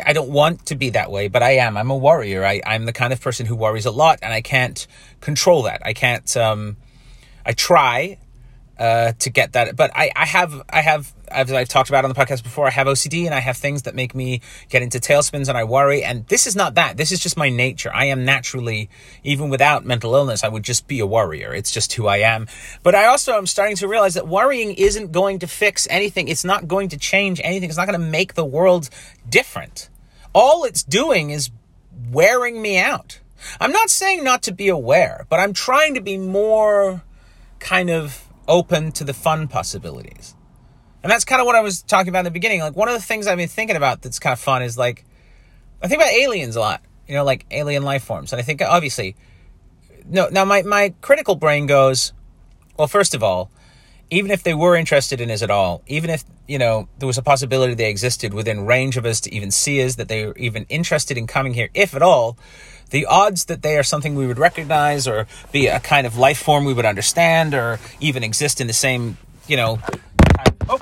I 0.07 0.12
don't 0.12 0.31
want 0.31 0.66
to 0.66 0.74
be 0.74 0.90
that 0.90 1.11
way, 1.11 1.28
but 1.28 1.42
I 1.42 1.52
am. 1.57 1.76
I'm 1.76 1.90
a 1.90 1.96
warrior. 1.96 2.44
I, 2.44 2.62
I'm 2.66 2.87
the 2.87 2.92
kind 2.92 3.12
of 3.12 3.20
person 3.20 3.46
who 3.46 3.55
worries 3.55 3.87
a 3.87 3.90
lot, 3.90 4.20
and 4.22 4.33
I 4.33 4.40
can't 4.40 4.87
control 5.20 5.62
that. 5.64 5.83
I 5.85 5.92
can't. 5.92 6.35
Um, 6.37 6.76
I 7.44 7.52
try 7.52 8.18
uh, 8.78 9.12
to 9.18 9.30
get 9.30 9.52
that, 9.52 9.76
but 9.76 9.90
I, 9.94 10.11
I 10.16 10.26
have, 10.26 10.62
I 10.68 10.80
have, 10.80 11.12
I've 11.30 11.68
talked 11.68 11.88
about 11.88 12.04
on 12.04 12.11
the 12.11 12.14
podcast 12.14 12.42
before, 12.42 12.66
I 12.66 12.70
have 12.70 12.87
OCD, 12.87 13.26
and 13.26 13.35
I 13.35 13.40
have 13.40 13.56
things 13.56 13.82
that 13.82 13.94
make 13.94 14.14
me 14.14 14.40
get 14.70 14.82
into 14.82 14.98
tailspins, 14.98 15.48
and 15.48 15.56
I 15.56 15.64
worry. 15.64 16.02
And 16.02 16.26
this 16.28 16.46
is 16.46 16.56
not 16.56 16.74
that. 16.74 16.96
This 16.96 17.12
is 17.12 17.20
just 17.20 17.37
my 17.37 17.48
nature. 17.48 17.90
I 17.94 18.06
am 18.06 18.24
naturally, 18.24 18.88
even 19.22 19.50
without 19.50 19.85
mental 19.85 20.14
illness, 20.14 20.42
I 20.42 20.48
would 20.48 20.62
just 20.62 20.88
be 20.88 21.00
a 21.00 21.06
worrier. 21.06 21.54
It's 21.54 21.70
just 21.70 21.92
who 21.92 22.06
I 22.06 22.18
am. 22.18 22.48
But 22.82 22.94
I 22.94 23.06
also 23.06 23.35
am 23.35 23.46
starting 23.46 23.76
to 23.76 23.88
realize 23.88 24.14
that 24.14 24.26
worrying 24.26 24.74
isn't 24.74 25.12
going 25.12 25.38
to 25.40 25.46
fix 25.46 25.87
anything. 25.90 26.28
It's 26.28 26.44
not 26.44 26.66
going 26.66 26.88
to 26.90 26.96
change 26.96 27.40
anything. 27.44 27.68
It's 27.68 27.78
not 27.78 27.87
going 27.87 28.00
to 28.00 28.06
make 28.06 28.35
the 28.35 28.44
world 28.44 28.88
different. 29.28 29.90
All 30.35 30.64
it's 30.64 30.82
doing 30.82 31.30
is 31.30 31.50
wearing 32.11 32.61
me 32.61 32.78
out. 32.78 33.20
I'm 33.61 33.72
not 33.72 33.90
saying 33.90 34.24
not 34.24 34.42
to 34.44 34.52
be 34.52 34.68
aware, 34.68 35.26
but 35.28 35.40
I'm 35.40 35.52
trying 35.52 35.94
to 35.94 36.00
be 36.00 36.16
more 36.16 37.02
kind 37.58 37.90
of 37.90 38.21
open 38.48 38.92
to 38.92 39.05
the 39.05 39.14
fun 39.14 39.48
possibilities. 39.48 40.35
And 41.02 41.11
that's 41.11 41.24
kind 41.24 41.40
of 41.40 41.46
what 41.46 41.57
I 41.57 41.61
was 41.61 41.83
talking 41.83 42.09
about 42.09 42.20
in 42.20 42.24
the 42.26 42.31
beginning. 42.31 42.61
Like 42.61 42.76
one 42.76 42.88
of 42.88 42.94
the 42.94 43.00
things 43.00 43.26
I've 43.26 43.38
been 43.38 43.48
thinking 43.48 43.76
about 43.76 44.02
that's 44.02 44.18
kind 44.18 44.33
of 44.33 44.40
fun 44.40 44.62
is 44.62 44.78
like 44.78 45.05
I 45.83 45.88
think 45.88 46.00
about 46.00 46.12
aliens 46.12 46.57
a 46.57 46.61
lot. 46.61 46.83
You 47.09 47.14
know, 47.14 47.24
like 47.24 47.46
alien 47.50 47.83
life 47.83 48.05
forms. 48.05 48.33
And 48.33 48.40
I 48.40 48.42
think 48.42 48.62
obviously 48.62 49.16
no 50.09 50.28
now 50.28 50.44
my, 50.44 50.62
my 50.62 50.94
critical 51.00 51.35
brain 51.35 51.66
goes, 51.66 52.12
well, 52.76 52.88
first 52.88 53.14
of 53.14 53.22
all, 53.22 53.50
even 54.12 54.31
if 54.31 54.42
they 54.42 54.52
were 54.52 54.76
interested 54.76 55.22
in 55.22 55.31
us 55.31 55.40
at 55.40 55.50
all, 55.50 55.83
even 55.87 56.11
if, 56.11 56.22
you 56.46 56.59
know, 56.59 56.87
there 56.98 57.07
was 57.07 57.16
a 57.16 57.22
possibility 57.22 57.72
they 57.72 57.88
existed 57.88 58.35
within 58.35 58.66
range 58.66 58.98
of 58.98 59.07
us 59.07 59.22
to 59.22 59.35
even 59.35 59.50
see 59.50 59.83
us, 59.83 59.94
that 59.94 60.09
they 60.09 60.26
were 60.26 60.37
even 60.37 60.66
interested 60.68 61.16
in 61.16 61.26
coming 61.26 61.55
here, 61.55 61.70
if 61.72 61.94
at 61.94 62.02
all, 62.02 62.37
the 62.92 63.07
odds 63.07 63.46
that 63.46 63.62
they 63.62 63.76
are 63.76 63.83
something 63.83 64.14
we 64.14 64.26
would 64.26 64.38
recognize 64.38 65.09
or 65.09 65.26
be 65.50 65.66
a 65.66 65.81
kind 65.81 66.07
of 66.07 66.16
life 66.16 66.38
form 66.38 66.64
we 66.64 66.74
would 66.74 66.85
understand 66.85 67.55
or 67.55 67.81
even 68.00 68.22
exist 68.22 68.61
in 68.61 68.66
the 68.66 68.72
same, 68.72 69.16
you 69.48 69.57
know, 69.57 69.81
oh. 70.68 70.78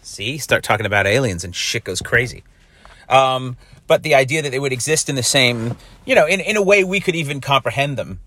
See, 0.00 0.38
start 0.38 0.62
talking 0.62 0.86
about 0.86 1.06
aliens 1.06 1.42
and 1.42 1.54
shit 1.54 1.82
goes 1.82 2.00
crazy. 2.00 2.44
Um, 3.08 3.56
but 3.88 4.04
the 4.04 4.14
idea 4.14 4.42
that 4.42 4.50
they 4.50 4.60
would 4.60 4.72
exist 4.72 5.08
in 5.08 5.16
the 5.16 5.24
same, 5.24 5.76
you 6.06 6.14
know, 6.14 6.26
in, 6.26 6.40
in 6.40 6.56
a 6.56 6.62
way 6.62 6.84
we 6.84 7.00
could 7.00 7.16
even 7.16 7.40
comprehend 7.40 7.98
them, 7.98 8.20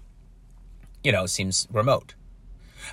you 1.02 1.14
know, 1.14 1.26
seems 1.26 1.66
remote. 1.72 2.14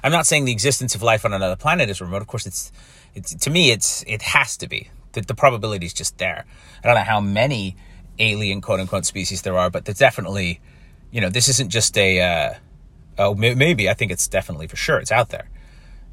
I'm 0.02 0.12
not 0.12 0.26
saying 0.26 0.44
the 0.44 0.52
existence 0.52 0.94
of 0.94 1.02
life 1.02 1.24
on 1.24 1.32
another 1.32 1.56
planet 1.56 1.90
is 1.90 2.00
remote. 2.00 2.22
Of 2.22 2.28
course, 2.28 2.46
it's, 2.46 2.70
it's 3.16 3.34
to 3.34 3.50
me, 3.50 3.72
it's 3.72 4.04
it 4.06 4.22
has 4.22 4.56
to 4.58 4.68
be. 4.68 4.90
The, 5.12 5.22
the 5.22 5.34
probability 5.34 5.86
is 5.86 5.92
just 5.92 6.18
there. 6.18 6.44
I 6.82 6.86
don't 6.86 6.96
know 6.96 7.02
how 7.02 7.20
many 7.20 7.76
alien 8.18 8.60
quote 8.60 8.80
unquote 8.80 9.06
species 9.06 9.42
there 9.42 9.58
are, 9.58 9.70
but 9.70 9.84
there's 9.84 9.98
definitely, 9.98 10.60
you 11.10 11.20
know, 11.20 11.30
this 11.30 11.48
isn't 11.48 11.70
just 11.70 11.96
a. 11.98 12.20
Uh, 12.20 12.54
oh, 13.18 13.34
maybe 13.34 13.88
I 13.88 13.94
think 13.94 14.12
it's 14.12 14.28
definitely 14.28 14.66
for 14.66 14.76
sure 14.76 14.98
it's 14.98 15.12
out 15.12 15.30
there. 15.30 15.48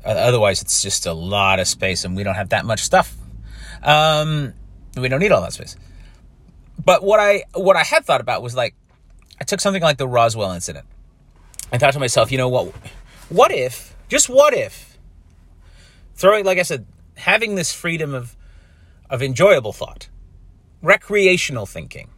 Uh, 0.04 0.10
otherwise, 0.10 0.62
it's 0.62 0.82
just 0.82 1.06
a 1.06 1.14
lot 1.14 1.60
of 1.60 1.68
space, 1.68 2.04
and 2.06 2.16
we 2.16 2.24
don't 2.24 2.36
have 2.36 2.50
that 2.50 2.66
much 2.66 2.82
stuff. 2.82 3.16
Um, 3.84 4.54
we 4.98 5.08
don't 5.10 5.20
need 5.20 5.32
all 5.32 5.42
that 5.42 5.54
space. 5.54 5.76
But 6.84 7.04
what 7.04 7.20
I 7.20 7.44
what 7.54 7.76
I 7.76 7.84
had 7.84 8.06
thought 8.06 8.22
about 8.22 8.42
was 8.42 8.56
like, 8.56 8.76
I 9.40 9.44
took 9.44 9.60
something 9.60 9.82
like 9.82 9.98
the 9.98 10.08
Roswell 10.08 10.52
incident. 10.52 10.86
I 11.72 11.78
thought 11.78 11.94
to 11.94 12.00
myself, 12.00 12.32
you 12.32 12.38
know 12.38 12.50
what? 12.50 12.74
What 13.30 13.52
if, 13.52 13.96
just 14.10 14.28
what 14.28 14.54
if, 14.54 14.98
throwing, 16.16 16.44
like 16.44 16.58
I 16.58 16.64
said, 16.64 16.86
having 17.16 17.56
this 17.56 17.74
freedom 17.74 18.14
of, 18.14 18.36
of 19.10 19.24
enjoyable 19.24 19.72
thought, 19.72 20.10
recreational 20.82 21.66
thinking, 21.66 22.10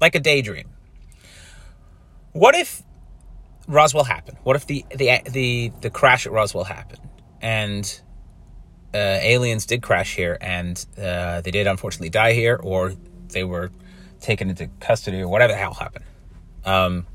like 0.00 0.14
a 0.14 0.20
daydream. 0.20 0.70
What 2.32 2.54
if 2.54 2.82
Roswell 3.66 4.04
happened? 4.04 4.38
What 4.42 4.56
if 4.56 4.66
the, 4.66 4.84
the, 4.94 5.20
the, 5.30 5.72
the 5.80 5.90
crash 5.90 6.26
at 6.26 6.32
Roswell 6.32 6.64
happened? 6.64 7.00
And 7.40 8.00
uh, 8.94 8.98
aliens 8.98 9.66
did 9.66 9.82
crash 9.82 10.16
here, 10.16 10.38
and 10.40 10.84
uh, 10.96 11.40
they 11.42 11.50
did 11.50 11.66
unfortunately 11.66 12.08
die 12.10 12.32
here, 12.32 12.58
or 12.62 12.94
they 13.28 13.44
were 13.44 13.70
taken 14.20 14.50
into 14.50 14.68
custody, 14.80 15.20
or 15.20 15.28
whatever 15.28 15.52
the 15.52 15.58
hell 15.58 15.74
happened. 15.74 16.04
Um, 16.64 17.06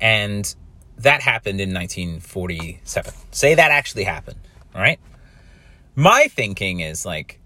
and 0.00 0.54
that 0.98 1.22
happened 1.22 1.60
in 1.60 1.72
1947. 1.72 3.14
Say 3.30 3.54
that 3.54 3.70
actually 3.70 4.04
happened, 4.04 4.38
all 4.74 4.80
right? 4.80 4.98
My 5.94 6.26
thinking 6.28 6.80
is 6.80 7.06
like, 7.06 7.40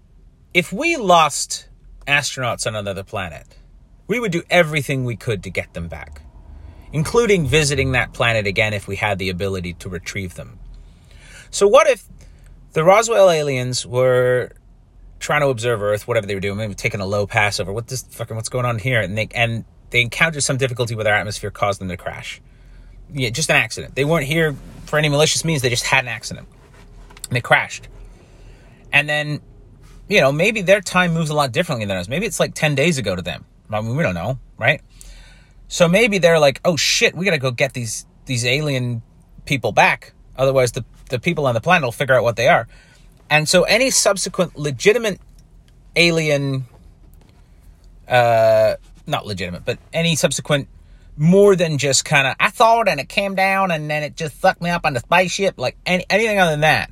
if 0.53 0.73
we 0.73 0.97
lost 0.97 1.68
astronauts 2.09 2.65
on 2.67 2.75
another 2.75 3.03
planet, 3.03 3.45
we 4.07 4.19
would 4.19 4.31
do 4.31 4.43
everything 4.49 5.05
we 5.05 5.15
could 5.15 5.43
to 5.43 5.49
get 5.49 5.73
them 5.73 5.87
back, 5.87 6.21
including 6.91 7.45
visiting 7.45 7.91
that 7.93 8.13
planet 8.13 8.47
again 8.47 8.73
if 8.73 8.87
we 8.87 8.95
had 8.95 9.19
the 9.19 9.29
ability 9.29 9.73
to 9.73 9.89
retrieve 9.89 10.35
them. 10.35 10.59
So, 11.51 11.67
what 11.67 11.87
if 11.87 12.03
the 12.73 12.83
Roswell 12.83 13.29
aliens 13.29 13.85
were 13.85 14.51
trying 15.19 15.41
to 15.41 15.47
observe 15.47 15.81
Earth, 15.81 16.07
whatever 16.07 16.27
they 16.27 16.33
were 16.33 16.41
doing, 16.41 16.57
maybe 16.57 16.73
taking 16.73 17.01
a 17.01 17.05
low 17.05 17.27
pass 17.27 17.59
over 17.59 17.71
what 17.71 17.87
this 17.87 18.03
fucking 18.03 18.35
what's 18.35 18.49
going 18.49 18.65
on 18.65 18.79
here, 18.79 19.01
and 19.01 19.17
they 19.17 19.27
and 19.33 19.65
they 19.89 20.01
encountered 20.01 20.43
some 20.43 20.57
difficulty 20.57 20.95
with 20.95 21.07
our 21.07 21.13
atmosphere, 21.13 21.51
caused 21.51 21.81
them 21.81 21.89
to 21.89 21.97
crash. 21.97 22.41
Yeah, 23.11 23.29
just 23.29 23.49
an 23.49 23.55
accident. 23.55 23.95
They 23.95 24.05
weren't 24.05 24.25
here 24.25 24.55
for 24.85 24.99
any 24.99 25.09
malicious 25.09 25.43
means. 25.43 25.61
They 25.61 25.69
just 25.69 25.85
had 25.85 26.03
an 26.03 26.09
accident. 26.09 26.47
And 27.27 27.35
they 27.35 27.41
crashed. 27.41 27.87
And 28.91 29.09
then, 29.09 29.41
you 30.09 30.19
know, 30.19 30.31
maybe 30.31 30.61
their 30.61 30.81
time 30.81 31.13
moves 31.13 31.29
a 31.29 31.35
lot 31.35 31.51
differently 31.51 31.85
than 31.85 31.95
us. 31.95 32.09
Maybe 32.09 32.25
it's 32.25 32.39
like 32.39 32.55
10 32.55 32.75
days 32.75 32.97
ago 32.97 33.15
to 33.15 33.21
them. 33.21 33.45
I 33.71 33.79
mean, 33.81 33.95
we 33.95 34.03
don't 34.03 34.15
know, 34.15 34.39
right? 34.57 34.81
So 35.67 35.87
maybe 35.87 36.17
they're 36.17 36.39
like, 36.39 36.59
oh 36.65 36.75
shit, 36.75 37.15
we 37.15 37.25
got 37.25 37.31
to 37.31 37.37
go 37.37 37.51
get 37.51 37.73
these 37.73 38.05
these 38.25 38.45
alien 38.45 39.01
people 39.45 39.71
back. 39.71 40.13
Otherwise, 40.35 40.71
the, 40.71 40.85
the 41.09 41.19
people 41.19 41.45
on 41.45 41.53
the 41.53 41.61
planet 41.61 41.83
will 41.83 41.91
figure 41.91 42.15
out 42.15 42.23
what 42.23 42.35
they 42.35 42.47
are. 42.47 42.67
And 43.29 43.47
so 43.47 43.63
any 43.63 43.89
subsequent 43.91 44.57
legitimate 44.57 45.19
alien, 45.95 46.65
uh, 48.07 48.75
not 49.05 49.25
legitimate, 49.25 49.65
but 49.65 49.77
any 49.93 50.15
subsequent 50.15 50.67
more 51.17 51.55
than 51.55 51.77
just 51.77 52.05
kind 52.05 52.27
of, 52.27 52.35
I 52.39 52.49
thought 52.49 52.87
and 52.87 52.99
it 52.99 53.09
came 53.09 53.35
down 53.35 53.71
and 53.71 53.89
then 53.89 54.03
it 54.03 54.15
just 54.15 54.39
sucked 54.39 54.61
me 54.61 54.69
up 54.69 54.85
on 54.85 54.93
the 54.93 54.99
spaceship, 55.01 55.55
like 55.57 55.75
any, 55.85 56.05
anything 56.09 56.39
other 56.39 56.51
than 56.51 56.61
that. 56.61 56.91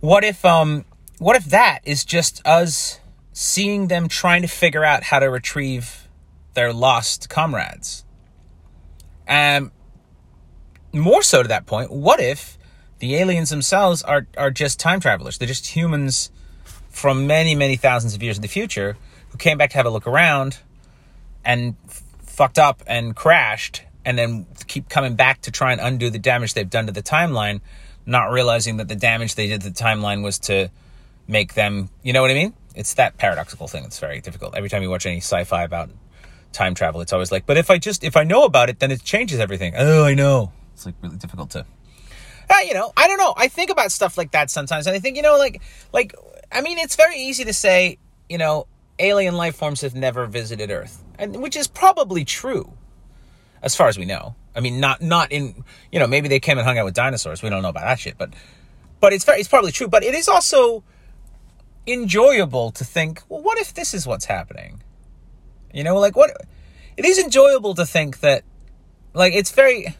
What 0.00 0.24
if, 0.24 0.44
um, 0.44 0.84
what 1.22 1.36
if 1.36 1.44
that 1.46 1.78
is 1.84 2.04
just 2.04 2.44
us 2.44 2.98
seeing 3.32 3.86
them 3.86 4.08
trying 4.08 4.42
to 4.42 4.48
figure 4.48 4.84
out 4.84 5.04
how 5.04 5.20
to 5.20 5.26
retrieve 5.26 6.08
their 6.54 6.72
lost 6.72 7.28
comrades? 7.28 8.04
And 9.24 9.66
um, 9.66 9.72
more 10.92 11.22
so 11.22 11.42
to 11.42 11.48
that 11.48 11.64
point, 11.64 11.92
what 11.92 12.18
if 12.18 12.58
the 12.98 13.14
aliens 13.14 13.50
themselves 13.50 14.02
are, 14.02 14.26
are 14.36 14.50
just 14.50 14.80
time 14.80 14.98
travelers? 14.98 15.38
They're 15.38 15.46
just 15.46 15.68
humans 15.68 16.32
from 16.90 17.28
many, 17.28 17.54
many 17.54 17.76
thousands 17.76 18.16
of 18.16 18.22
years 18.22 18.36
in 18.36 18.42
the 18.42 18.48
future 18.48 18.96
who 19.30 19.38
came 19.38 19.56
back 19.56 19.70
to 19.70 19.76
have 19.76 19.86
a 19.86 19.90
look 19.90 20.08
around 20.08 20.58
and 21.44 21.76
f- 21.88 22.02
fucked 22.24 22.58
up 22.58 22.82
and 22.88 23.14
crashed 23.14 23.82
and 24.04 24.18
then 24.18 24.44
keep 24.66 24.88
coming 24.88 25.14
back 25.14 25.40
to 25.42 25.52
try 25.52 25.70
and 25.70 25.80
undo 25.80 26.10
the 26.10 26.18
damage 26.18 26.54
they've 26.54 26.68
done 26.68 26.86
to 26.86 26.92
the 26.92 27.02
timeline, 27.02 27.60
not 28.04 28.32
realizing 28.32 28.78
that 28.78 28.88
the 28.88 28.96
damage 28.96 29.36
they 29.36 29.46
did 29.46 29.60
to 29.60 29.70
the 29.70 29.74
timeline 29.74 30.24
was 30.24 30.40
to 30.40 30.68
make 31.26 31.54
them, 31.54 31.90
you 32.02 32.12
know 32.12 32.22
what 32.22 32.30
I 32.30 32.34
mean? 32.34 32.54
It's 32.74 32.94
that 32.94 33.18
paradoxical 33.18 33.68
thing. 33.68 33.84
It's 33.84 33.98
very 33.98 34.20
difficult. 34.20 34.54
Every 34.54 34.68
time 34.68 34.82
you 34.82 34.90
watch 34.90 35.06
any 35.06 35.18
sci-fi 35.18 35.62
about 35.62 35.90
time 36.52 36.74
travel, 36.74 37.00
it's 37.00 37.12
always 37.12 37.30
like, 37.30 37.46
but 37.46 37.56
if 37.56 37.70
I 37.70 37.78
just, 37.78 38.04
if 38.04 38.16
I 38.16 38.24
know 38.24 38.44
about 38.44 38.68
it, 38.70 38.78
then 38.78 38.90
it 38.90 39.02
changes 39.02 39.40
everything. 39.40 39.74
Oh, 39.76 40.04
I 40.04 40.14
know. 40.14 40.52
It's 40.74 40.86
like 40.86 40.94
really 41.02 41.16
difficult 41.16 41.50
to. 41.50 41.66
Uh, 42.50 42.54
you 42.66 42.74
know, 42.74 42.92
I 42.96 43.08
don't 43.08 43.18
know. 43.18 43.34
I 43.36 43.48
think 43.48 43.70
about 43.70 43.92
stuff 43.92 44.18
like 44.18 44.32
that 44.32 44.50
sometimes, 44.50 44.86
and 44.86 44.96
I 44.96 44.98
think, 44.98 45.16
you 45.16 45.22
know, 45.22 45.38
like, 45.38 45.62
like, 45.92 46.14
I 46.50 46.60
mean, 46.60 46.78
it's 46.78 46.96
very 46.96 47.16
easy 47.16 47.44
to 47.44 47.52
say, 47.52 47.98
you 48.28 48.36
know, 48.36 48.66
alien 48.98 49.36
life 49.36 49.56
forms 49.56 49.80
have 49.80 49.94
never 49.94 50.26
visited 50.26 50.70
Earth, 50.70 51.02
and 51.18 51.40
which 51.42 51.56
is 51.56 51.66
probably 51.66 52.24
true, 52.24 52.72
as 53.62 53.74
far 53.74 53.88
as 53.88 53.96
we 53.96 54.04
know. 54.04 54.34
I 54.54 54.60
mean, 54.60 54.80
not 54.80 55.00
not 55.00 55.32
in, 55.32 55.64
you 55.90 55.98
know, 55.98 56.06
maybe 56.06 56.28
they 56.28 56.40
came 56.40 56.58
and 56.58 56.66
hung 56.66 56.76
out 56.76 56.84
with 56.84 56.94
dinosaurs. 56.94 57.42
We 57.42 57.48
don't 57.48 57.62
know 57.62 57.70
about 57.70 57.84
that 57.84 57.98
shit, 57.98 58.18
but, 58.18 58.34
but 59.00 59.14
it's 59.14 59.24
very, 59.24 59.40
it's 59.40 59.48
probably 59.48 59.72
true. 59.72 59.88
But 59.88 60.04
it 60.04 60.14
is 60.14 60.28
also 60.28 60.84
enjoyable 61.86 62.70
to 62.72 62.84
think, 62.84 63.22
well, 63.28 63.42
what 63.42 63.58
if 63.58 63.74
this 63.74 63.94
is 63.94 64.06
what's 64.06 64.26
happening? 64.26 64.82
You 65.72 65.84
know, 65.84 65.98
like 65.98 66.16
what? 66.16 66.30
It 66.96 67.04
is 67.04 67.18
enjoyable 67.18 67.74
to 67.74 67.86
think 67.86 68.20
that, 68.20 68.44
like, 69.14 69.32
it's 69.32 69.50
very 69.50 69.96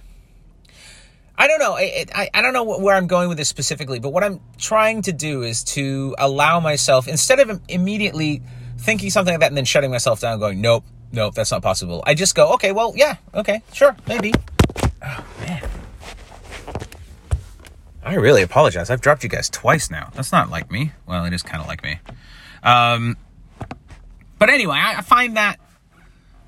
I 1.43 1.49
don't 1.49 1.59
know. 1.59 1.73
I, 1.73 2.07
I, 2.15 2.31
I 2.35 2.43
don't 2.43 2.53
know 2.53 2.79
where 2.79 2.95
I'm 2.95 3.09
going 3.09 3.29
with 3.29 3.39
this 3.39 3.49
specifically, 3.49 3.99
but 3.99 4.11
what 4.11 4.23
I'm 4.23 4.41
trying 4.59 5.03
to 5.03 5.13
do 5.13 5.43
is 5.43 5.65
to 5.65 6.15
allow 6.19 6.61
myself, 6.61 7.09
instead 7.09 7.41
of 7.41 7.61
immediately 7.69 8.43
thinking 8.79 9.11
something 9.11 9.33
like 9.33 9.41
that 9.41 9.49
and 9.49 9.57
then 9.57 9.65
shutting 9.65 9.91
myself 9.91 10.21
down, 10.21 10.39
going, 10.39 10.61
nope, 10.61 10.85
nope, 11.11 11.35
that's 11.35 11.51
not 11.51 11.63
possible. 11.63 12.03
I 12.07 12.15
just 12.15 12.35
go, 12.35 12.53
okay, 12.55 12.73
well, 12.73 12.93
yeah, 12.95 13.17
okay, 13.35 13.63
sure, 13.73 13.97
maybe. 14.07 14.33
Oh, 15.03 15.27
man. 15.41 15.69
I 18.05 18.15
really 18.15 18.43
apologize. 18.43 18.91
I've 18.91 19.01
dropped 19.01 19.23
you 19.23 19.29
guys 19.29 19.49
twice 19.49 19.91
now. 19.91 20.11
That's 20.15 20.33
not 20.33 20.51
like 20.51 20.71
me. 20.71 20.93
Well, 21.07 21.25
it 21.25 21.33
is 21.33 21.43
kind 21.43 21.61
of 21.63 21.69
like 21.69 21.83
me. 21.83 21.99
Um, 22.63 23.17
but 24.39 24.51
anyway, 24.51 24.77
I, 24.77 24.99
I 24.99 25.01
find 25.03 25.37
that 25.37 25.59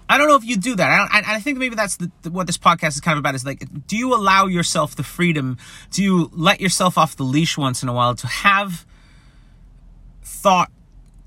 I 0.08 0.18
don't 0.18 0.28
know 0.28 0.36
if 0.36 0.44
you 0.44 0.56
do 0.56 0.76
that. 0.76 0.90
I, 0.90 1.20
I, 1.20 1.36
I 1.36 1.40
think 1.40 1.58
maybe 1.58 1.76
that's 1.76 1.96
the, 1.96 2.10
the, 2.22 2.30
what 2.30 2.46
this 2.46 2.58
podcast 2.58 2.88
is 2.88 3.00
kind 3.00 3.16
of 3.16 3.20
about. 3.20 3.34
Is 3.34 3.44
like, 3.44 3.64
do 3.86 3.96
you 3.96 4.14
allow 4.14 4.46
yourself 4.46 4.94
the 4.94 5.02
freedom? 5.02 5.56
Do 5.90 6.02
you 6.02 6.30
let 6.32 6.60
yourself 6.60 6.98
off 6.98 7.16
the 7.16 7.22
leash 7.22 7.56
once 7.56 7.82
in 7.82 7.88
a 7.88 7.92
while 7.92 8.14
to 8.16 8.26
have 8.26 8.84
thought 10.22 10.70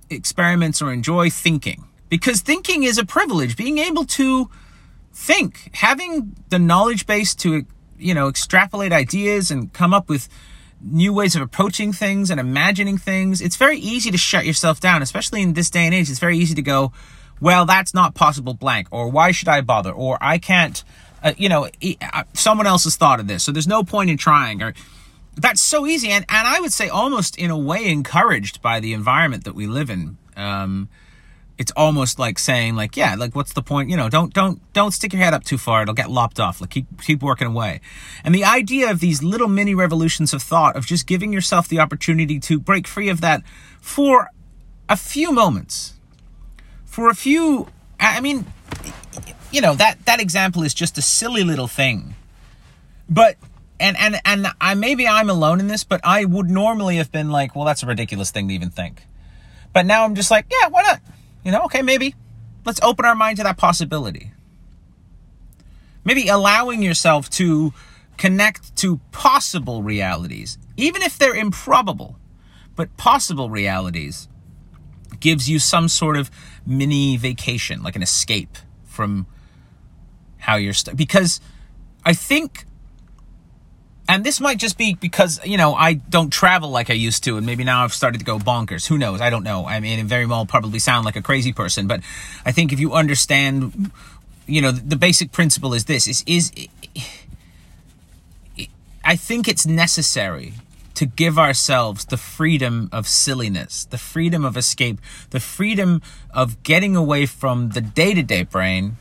experiments 0.09 0.81
or 0.81 0.93
enjoy 0.93 1.29
thinking? 1.29 1.85
Because 2.09 2.41
thinking 2.41 2.83
is 2.83 2.97
a 2.97 3.05
privilege. 3.05 3.57
Being 3.57 3.79
able 3.79 4.05
to 4.05 4.49
think, 5.11 5.71
having 5.73 6.35
the 6.49 6.59
knowledge 6.59 7.07
base 7.07 7.33
to 7.35 7.65
you 7.97 8.13
know 8.13 8.27
extrapolate 8.27 8.91
ideas 8.91 9.51
and 9.51 9.71
come 9.73 9.93
up 9.93 10.09
with 10.09 10.29
new 10.81 11.11
ways 11.11 11.35
of 11.35 11.41
approaching 11.41 11.91
things 11.91 12.29
and 12.29 12.39
imagining 12.39 12.97
things. 12.97 13.41
It's 13.41 13.55
very 13.55 13.79
easy 13.79 14.11
to 14.11 14.17
shut 14.17 14.45
yourself 14.45 14.79
down, 14.79 15.01
especially 15.01 15.41
in 15.41 15.53
this 15.53 15.69
day 15.69 15.85
and 15.85 15.93
age. 15.93 16.09
It's 16.09 16.19
very 16.19 16.37
easy 16.37 16.55
to 16.55 16.61
go 16.61 16.91
well, 17.39 17.65
that's 17.65 17.93
not 17.93 18.15
possible 18.15 18.53
blank, 18.53 18.87
or 18.91 19.09
why 19.09 19.31
should 19.31 19.47
I 19.47 19.61
bother, 19.61 19.91
or 19.91 20.17
I 20.21 20.37
can't, 20.37 20.83
uh, 21.23 21.33
you 21.37 21.49
know, 21.49 21.69
uh, 22.01 22.23
someone 22.33 22.67
else 22.67 22.83
has 22.85 22.95
thought 22.95 23.19
of 23.19 23.27
this, 23.27 23.43
so 23.43 23.51
there's 23.51 23.67
no 23.67 23.83
point 23.83 24.09
in 24.09 24.17
trying, 24.17 24.61
or 24.63 24.73
that's 25.35 25.61
so 25.61 25.85
easy, 25.85 26.09
and, 26.09 26.25
and 26.29 26.47
I 26.47 26.59
would 26.59 26.73
say 26.73 26.89
almost 26.89 27.37
in 27.37 27.51
a 27.51 27.57
way 27.57 27.85
encouraged 27.87 28.61
by 28.61 28.79
the 28.79 28.93
environment 28.93 29.43
that 29.43 29.53
we 29.53 29.67
live 29.67 29.89
in. 29.89 30.17
Um, 30.35 30.89
it's 31.57 31.71
almost 31.75 32.19
like 32.19 32.37
saying 32.37 32.75
like 32.75 32.95
yeah 32.95 33.15
like 33.15 33.35
what's 33.35 33.53
the 33.53 33.61
point? 33.61 33.89
You 33.89 33.97
know 33.97 34.09
don't 34.09 34.33
don't 34.33 34.61
don't 34.73 34.91
stick 34.91 35.13
your 35.13 35.21
head 35.21 35.33
up 35.33 35.43
too 35.43 35.57
far. 35.57 35.81
It'll 35.81 35.93
get 35.93 36.09
lopped 36.09 36.39
off. 36.39 36.61
Like 36.61 36.69
keep 36.69 37.01
keep 37.01 37.21
working 37.21 37.47
away. 37.47 37.81
And 38.23 38.33
the 38.33 38.45
idea 38.45 38.89
of 38.91 38.99
these 38.99 39.23
little 39.23 39.47
mini 39.47 39.73
revolutions 39.73 40.33
of 40.33 40.41
thought 40.41 40.75
of 40.75 40.85
just 40.85 41.07
giving 41.07 41.33
yourself 41.33 41.67
the 41.67 41.79
opportunity 41.79 42.39
to 42.41 42.59
break 42.59 42.87
free 42.87 43.09
of 43.09 43.21
that 43.21 43.41
for 43.81 44.29
a 44.89 44.97
few 44.97 45.31
moments. 45.31 45.93
For 46.85 47.09
a 47.09 47.15
few, 47.15 47.67
I 47.99 48.21
mean, 48.21 48.45
you 49.51 49.61
know 49.61 49.75
that 49.75 50.05
that 50.05 50.21
example 50.21 50.63
is 50.63 50.73
just 50.73 50.97
a 50.97 51.01
silly 51.01 51.43
little 51.43 51.67
thing, 51.67 52.15
but 53.09 53.35
and 53.79 53.97
and 53.97 54.19
and 54.25 54.47
I 54.61 54.75
maybe 54.75 55.07
I'm 55.07 55.29
alone 55.29 55.59
in 55.59 55.67
this, 55.67 55.83
but 55.83 56.01
I 56.03 56.25
would 56.25 56.49
normally 56.49 56.97
have 56.97 57.11
been 57.11 57.29
like, 57.29 57.55
well, 57.55 57.65
that's 57.65 57.83
a 57.83 57.85
ridiculous 57.85 58.31
thing 58.31 58.47
to 58.47 58.53
even 58.53 58.69
think, 58.69 59.03
but 59.73 59.85
now 59.85 60.05
I'm 60.05 60.15
just 60.15 60.31
like, 60.31 60.45
yeah, 60.49 60.69
why 60.69 60.83
not? 60.83 61.01
You 61.47 61.53
know, 61.53 61.61
okay, 61.61 61.81
maybe 61.81 62.13
let's 62.65 62.81
open 62.81 63.05
our 63.05 63.15
mind 63.15 63.37
to 63.37 63.43
that 63.43 63.55
possibility. 63.55 64.33
Maybe 66.03 66.27
allowing 66.27 66.83
yourself 66.83 67.29
to 67.29 67.73
connect 68.17 68.75
to 68.75 68.97
possible 69.13 69.81
realities, 69.81 70.57
even 70.75 71.01
if 71.01 71.17
they're 71.17 71.33
improbable, 71.33 72.19
but 72.75 72.97
possible 72.97 73.49
realities 73.49 74.27
gives 75.21 75.49
you 75.49 75.57
some 75.57 75.87
sort 75.87 76.17
of 76.17 76.29
mini 76.65 77.15
vacation, 77.15 77.81
like 77.81 77.95
an 77.95 78.03
escape 78.03 78.57
from 78.83 79.25
how 80.39 80.57
you're 80.57 80.73
stuck. 80.73 80.97
Because 80.97 81.39
I 82.03 82.11
think, 82.11 82.65
and 84.07 84.23
this 84.23 84.39
might 84.39 84.57
just 84.57 84.77
be 84.77 84.93
because, 84.93 85.39
you 85.45 85.57
know, 85.57 85.73
I 85.73 85.93
don't 85.93 86.31
travel 86.31 86.69
like 86.69 86.89
I 86.89 86.93
used 86.93 87.23
to, 87.25 87.37
and 87.37 87.45
maybe 87.45 87.63
now 87.63 87.83
I've 87.83 87.93
started 87.93 88.19
to 88.19 88.25
go 88.25 88.39
bonkers. 88.39 88.87
Who 88.87 88.97
knows? 88.97 89.19
I 89.19 89.29
don't 89.29 89.43
know. 89.43 89.65
I 89.65 89.79
mean, 89.79 89.99
it 89.99 90.05
very 90.05 90.25
well 90.25 90.45
probably 90.45 90.79
sound 90.79 91.05
like 91.05 91.15
a 91.15 91.21
crazy 91.21 91.51
person, 91.51 91.87
but 91.87 92.01
I 92.45 92.51
think 92.51 92.71
if 92.71 92.79
you 92.79 92.93
understand, 92.93 93.91
you 94.45 94.61
know, 94.61 94.71
the 94.71 94.95
basic 94.95 95.31
principle 95.31 95.73
is 95.73 95.85
this 95.85 96.07
is, 96.07 96.23
is, 96.25 96.51
I 99.03 99.15
think 99.15 99.47
it's 99.47 99.65
necessary 99.65 100.53
to 100.95 101.05
give 101.05 101.37
ourselves 101.37 102.05
the 102.05 102.17
freedom 102.17 102.89
of 102.91 103.07
silliness, 103.07 103.85
the 103.85 103.99
freedom 103.99 104.43
of 104.43 104.57
escape, 104.57 104.99
the 105.29 105.39
freedom 105.39 106.01
of 106.33 106.63
getting 106.63 106.95
away 106.95 107.25
from 107.25 107.69
the 107.69 107.81
day 107.81 108.13
to 108.13 108.23
day 108.23 108.43
brain 108.43 108.97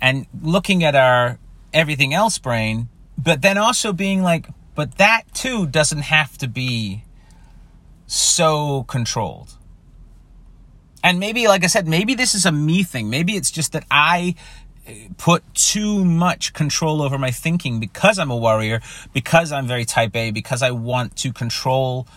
and 0.00 0.26
looking 0.40 0.82
at 0.82 0.94
our 0.94 1.38
everything 1.74 2.14
else 2.14 2.38
brain, 2.38 2.88
but 3.16 3.42
then 3.42 3.58
also 3.58 3.92
being 3.92 4.22
like, 4.22 4.48
but 4.74 4.98
that 4.98 5.22
too 5.32 5.66
doesn't 5.66 6.02
have 6.02 6.36
to 6.38 6.48
be 6.48 7.04
so 8.06 8.84
controlled. 8.84 9.56
And 11.02 11.20
maybe, 11.20 11.46
like 11.48 11.64
I 11.64 11.66
said, 11.66 11.86
maybe 11.86 12.14
this 12.14 12.34
is 12.34 12.46
a 12.46 12.52
me 12.52 12.82
thing. 12.82 13.10
Maybe 13.10 13.36
it's 13.36 13.50
just 13.50 13.72
that 13.72 13.84
I 13.90 14.34
uh, 14.88 14.92
put 15.18 15.42
too 15.54 16.04
much 16.04 16.54
control 16.54 17.02
over 17.02 17.18
my 17.18 17.30
thinking 17.30 17.78
because 17.78 18.18
I'm 18.18 18.30
a 18.30 18.36
warrior, 18.36 18.80
because 19.12 19.52
I'm 19.52 19.66
very 19.66 19.84
type 19.84 20.16
A, 20.16 20.30
because 20.30 20.62
I 20.62 20.70
want 20.70 21.16
to 21.16 21.32
control 21.32 22.08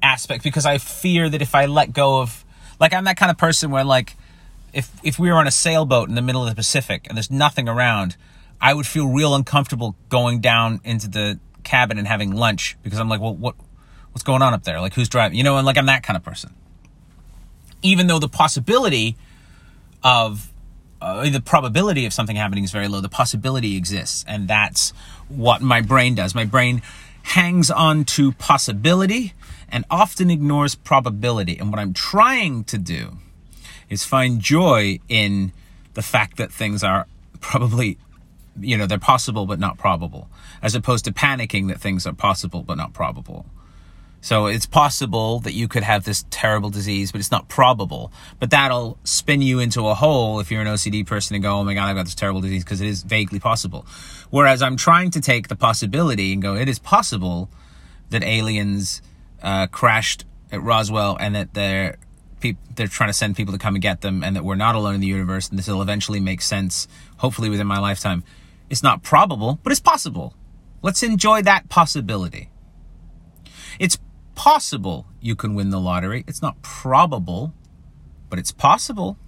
aspects, 0.00 0.44
because 0.44 0.64
I 0.64 0.78
fear 0.78 1.28
that 1.28 1.42
if 1.42 1.54
I 1.54 1.66
let 1.66 1.92
go 1.92 2.20
of, 2.20 2.44
like, 2.78 2.92
I'm 2.92 3.04
that 3.04 3.16
kind 3.16 3.30
of 3.30 3.38
person 3.38 3.70
where, 3.70 3.84
like, 3.84 4.16
if, 4.72 4.90
if 5.02 5.18
we 5.18 5.28
were 5.28 5.36
on 5.36 5.48
a 5.48 5.52
sailboat 5.52 6.08
in 6.08 6.14
the 6.14 6.22
middle 6.22 6.42
of 6.42 6.48
the 6.48 6.54
Pacific 6.54 7.06
and 7.08 7.16
there's 7.16 7.30
nothing 7.30 7.68
around, 7.68 8.16
I 8.60 8.74
would 8.74 8.86
feel 8.86 9.08
real 9.08 9.34
uncomfortable 9.34 9.96
going 10.08 10.40
down 10.40 10.80
into 10.84 11.08
the 11.08 11.38
cabin 11.62 11.98
and 11.98 12.06
having 12.06 12.32
lunch 12.32 12.76
because 12.82 12.98
I'm 12.98 13.08
like, 13.08 13.20
well, 13.20 13.34
what, 13.34 13.54
what's 14.12 14.22
going 14.22 14.42
on 14.42 14.54
up 14.54 14.64
there? 14.64 14.80
Like, 14.80 14.94
who's 14.94 15.08
driving? 15.08 15.36
You 15.36 15.44
know, 15.44 15.56
and 15.56 15.66
like, 15.66 15.76
I'm 15.76 15.86
that 15.86 16.02
kind 16.02 16.16
of 16.16 16.22
person. 16.22 16.54
Even 17.82 18.06
though 18.06 18.18
the 18.18 18.28
possibility 18.28 19.16
of 20.02 20.52
uh, 21.00 21.28
the 21.28 21.40
probability 21.40 22.06
of 22.06 22.12
something 22.12 22.36
happening 22.36 22.64
is 22.64 22.70
very 22.70 22.88
low. 22.88 23.00
The 23.00 23.08
possibility 23.08 23.76
exists, 23.76 24.24
and 24.26 24.48
that's 24.48 24.90
what 25.28 25.60
my 25.60 25.82
brain 25.82 26.14
does. 26.14 26.34
My 26.34 26.44
brain 26.44 26.82
hangs 27.22 27.70
on 27.70 28.04
to 28.04 28.32
possibility 28.32 29.32
and 29.68 29.84
often 29.90 30.30
ignores 30.30 30.74
probability. 30.74 31.58
And 31.58 31.70
what 31.70 31.78
I'm 31.78 31.92
trying 31.92 32.64
to 32.64 32.78
do 32.78 33.18
is 33.88 34.04
find 34.04 34.40
joy 34.40 35.00
in 35.08 35.52
the 35.94 36.02
fact 36.02 36.36
that 36.36 36.52
things 36.52 36.82
are 36.82 37.06
probably, 37.40 37.98
you 38.60 38.76
know, 38.76 38.86
they're 38.86 38.98
possible 38.98 39.46
but 39.46 39.58
not 39.58 39.78
probable, 39.78 40.28
as 40.62 40.74
opposed 40.74 41.04
to 41.06 41.12
panicking 41.12 41.68
that 41.68 41.80
things 41.80 42.06
are 42.06 42.12
possible 42.12 42.62
but 42.62 42.76
not 42.76 42.92
probable. 42.92 43.46
So 44.24 44.46
it's 44.46 44.64
possible 44.64 45.40
that 45.40 45.52
you 45.52 45.68
could 45.68 45.82
have 45.82 46.04
this 46.04 46.24
terrible 46.30 46.70
disease, 46.70 47.12
but 47.12 47.20
it's 47.20 47.30
not 47.30 47.50
probable. 47.50 48.10
But 48.40 48.48
that'll 48.48 48.98
spin 49.04 49.42
you 49.42 49.58
into 49.58 49.86
a 49.86 49.94
hole 49.94 50.40
if 50.40 50.50
you're 50.50 50.62
an 50.62 50.66
OCD 50.66 51.06
person 51.06 51.34
and 51.34 51.42
go, 51.42 51.58
oh 51.58 51.64
my 51.64 51.74
God, 51.74 51.90
I've 51.90 51.96
got 51.96 52.06
this 52.06 52.14
terrible 52.14 52.40
disease 52.40 52.64
because 52.64 52.80
it 52.80 52.86
is 52.86 53.02
vaguely 53.02 53.38
possible. 53.38 53.84
Whereas 54.30 54.62
I'm 54.62 54.78
trying 54.78 55.10
to 55.10 55.20
take 55.20 55.48
the 55.48 55.56
possibility 55.56 56.32
and 56.32 56.40
go, 56.40 56.54
it 56.54 56.70
is 56.70 56.78
possible 56.78 57.50
that 58.08 58.22
aliens 58.22 59.02
uh, 59.42 59.66
crashed 59.66 60.24
at 60.50 60.62
Roswell 60.62 61.18
and 61.20 61.34
that 61.34 61.52
they're 61.52 61.98
they're 62.74 62.86
trying 62.86 63.08
to 63.08 63.14
send 63.14 63.36
people 63.36 63.52
to 63.52 63.58
come 63.58 63.74
and 63.74 63.82
get 63.82 64.02
them 64.02 64.22
and 64.22 64.36
that 64.36 64.44
we're 64.44 64.54
not 64.54 64.74
alone 64.74 64.94
in 64.94 65.00
the 65.00 65.06
universe 65.06 65.48
and 65.48 65.58
this 65.58 65.66
will 65.66 65.80
eventually 65.80 66.20
make 66.20 66.42
sense 66.42 66.86
hopefully 67.16 67.48
within 67.48 67.66
my 67.66 67.78
lifetime 67.78 68.22
it's 68.70 68.82
not 68.82 69.02
probable 69.02 69.58
but 69.62 69.70
it's 69.70 69.80
possible 69.80 70.34
let's 70.82 71.02
enjoy 71.02 71.42
that 71.42 71.68
possibility 71.68 72.50
it's 73.78 73.98
possible 74.34 75.06
you 75.20 75.34
can 75.34 75.54
win 75.54 75.70
the 75.70 75.80
lottery. 75.80 76.24
It's 76.26 76.42
not 76.42 76.60
probable, 76.62 77.54
but 78.28 78.38
it's 78.38 78.52
possible. 78.52 79.18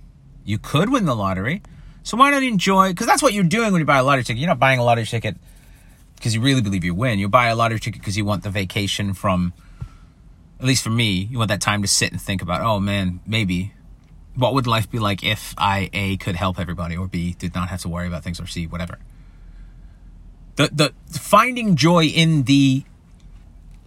You 0.44 0.58
could 0.58 0.90
win 0.90 1.06
the 1.06 1.16
lottery. 1.16 1.62
So 2.02 2.16
why 2.16 2.30
not 2.30 2.42
enjoy? 2.42 2.90
Because 2.90 3.06
that's 3.06 3.22
what 3.22 3.32
you're 3.32 3.44
doing 3.44 3.72
when 3.72 3.80
you 3.80 3.86
buy 3.86 3.98
a 3.98 4.04
lottery 4.04 4.24
ticket. 4.24 4.40
You're 4.40 4.48
not 4.48 4.58
buying 4.58 4.78
a 4.78 4.84
lottery 4.84 5.06
ticket 5.06 5.36
because 6.14 6.34
you 6.34 6.40
really 6.40 6.62
believe 6.62 6.84
you 6.84 6.94
win. 6.94 7.18
You 7.18 7.28
buy 7.28 7.48
a 7.48 7.56
lottery 7.56 7.80
ticket 7.80 8.00
because 8.00 8.16
you 8.16 8.24
want 8.24 8.42
the 8.42 8.50
vacation 8.50 9.14
from, 9.14 9.52
at 10.60 10.66
least 10.66 10.84
for 10.84 10.90
me, 10.90 11.28
you 11.30 11.38
want 11.38 11.48
that 11.48 11.60
time 11.60 11.82
to 11.82 11.88
sit 11.88 12.12
and 12.12 12.20
think 12.20 12.42
about, 12.42 12.60
oh 12.60 12.78
man, 12.78 13.20
maybe. 13.26 13.72
What 14.34 14.52
would 14.52 14.66
life 14.66 14.90
be 14.90 14.98
like 14.98 15.24
if 15.24 15.54
I, 15.56 15.88
A, 15.94 16.18
could 16.18 16.36
help 16.36 16.60
everybody, 16.60 16.94
or 16.94 17.08
B, 17.08 17.34
did 17.38 17.54
not 17.54 17.70
have 17.70 17.80
to 17.80 17.88
worry 17.88 18.06
about 18.06 18.22
things, 18.22 18.38
or 18.38 18.46
C, 18.46 18.66
whatever. 18.66 18.98
The, 20.56 20.70
the 20.72 21.18
finding 21.18 21.76
joy 21.76 22.04
in 22.04 22.44
the 22.44 22.84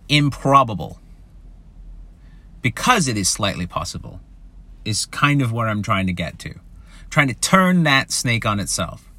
improbable 0.08 1.00
because 2.62 3.08
it 3.08 3.18
is 3.18 3.30
slightly 3.30 3.66
possible 3.68 4.20
is 4.86 5.06
kind 5.06 5.42
of 5.42 5.52
where 5.52 5.68
I'm 5.68 5.82
trying 5.82 6.08
to 6.08 6.14
get 6.14 6.40
to. 6.40 6.60
trying 7.10 7.28
to 7.28 7.34
turn 7.34 7.84
that 7.84 8.12
snake 8.12 8.46
on 8.46 8.60
itself. 8.60 9.10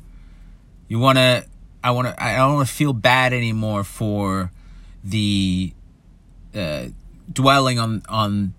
You 0.88 0.98
want 0.98 1.18
to 1.18 1.44
I 1.82 1.90
want 1.92 2.08
to 2.08 2.22
I 2.22 2.36
don't 2.36 2.54
want 2.54 2.68
to 2.68 2.74
feel 2.74 2.92
bad 2.92 3.32
anymore 3.32 3.84
for 3.84 4.52
the 5.02 5.72
uh, 6.54 6.86
dwelling 7.32 7.78
on 7.78 8.02
on 8.08 8.54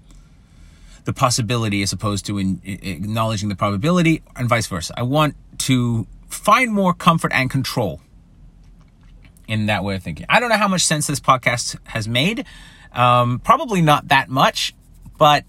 the 1.04 1.14
possibility 1.14 1.82
as 1.82 1.92
opposed 1.94 2.26
to 2.28 2.38
in, 2.38 2.62
in 2.64 2.80
acknowledging 2.84 3.50
the 3.50 3.56
probability 3.56 4.22
and 4.36 4.48
vice 4.48 4.68
versa. 4.68 4.94
I 4.98 5.04
want 5.04 5.36
to 5.60 6.08
find 6.28 6.74
more 6.74 6.94
comfort 6.94 7.32
and 7.34 7.50
control 7.50 8.02
in 9.52 9.66
that 9.66 9.84
way 9.84 9.96
of 9.96 10.02
thinking. 10.02 10.26
I 10.30 10.40
don't 10.40 10.48
know 10.48 10.58
how 10.58 10.70
much 10.70 10.86
sense 10.86 11.08
this 11.08 11.20
podcast 11.20 11.78
has 11.84 12.08
made. 12.08 12.46
Um, 12.94 13.40
probably 13.40 13.82
not 13.82 14.08
that 14.08 14.30
much, 14.30 14.74
but 15.18 15.44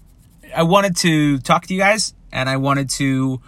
I 0.53 0.63
wanted 0.63 0.97
to 0.97 1.39
talk 1.39 1.67
to 1.67 1.73
you 1.73 1.79
guys 1.79 2.13
and 2.29 2.49
I 2.49 2.57
wanted 2.57 2.89
to 2.91 3.39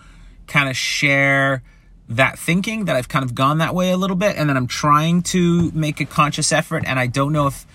kind 0.47 0.69
of 0.69 0.77
share 0.77 1.61
that 2.07 2.39
thinking 2.39 2.85
that 2.85 2.95
I've 2.95 3.09
kind 3.09 3.25
of 3.25 3.35
gone 3.35 3.57
that 3.57 3.75
way 3.75 3.91
a 3.91 3.97
little 3.97 4.15
bit 4.15 4.37
and 4.37 4.49
then 4.49 4.55
I'm 4.55 4.67
trying 4.67 5.23
to 5.23 5.71
make 5.71 5.99
a 5.99 6.05
conscious 6.05 6.53
effort 6.53 6.83
and 6.85 6.97
I 6.99 7.07
don't 7.07 7.33
know 7.33 7.47
if 7.47 7.65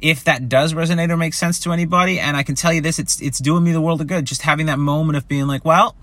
if 0.00 0.24
that 0.24 0.48
does 0.48 0.72
resonate 0.72 1.10
or 1.10 1.16
make 1.16 1.34
sense 1.34 1.60
to 1.60 1.72
anybody 1.72 2.18
and 2.18 2.36
I 2.36 2.44
can 2.44 2.54
tell 2.54 2.72
you 2.72 2.80
this 2.80 2.98
it's 2.98 3.20
it's 3.20 3.40
doing 3.40 3.62
me 3.64 3.72
the 3.72 3.80
world 3.80 4.00
of 4.00 4.06
good 4.06 4.24
just 4.24 4.42
having 4.42 4.66
that 4.66 4.78
moment 4.78 5.16
of 5.16 5.26
being 5.28 5.48
like 5.48 5.64
well 5.64 5.96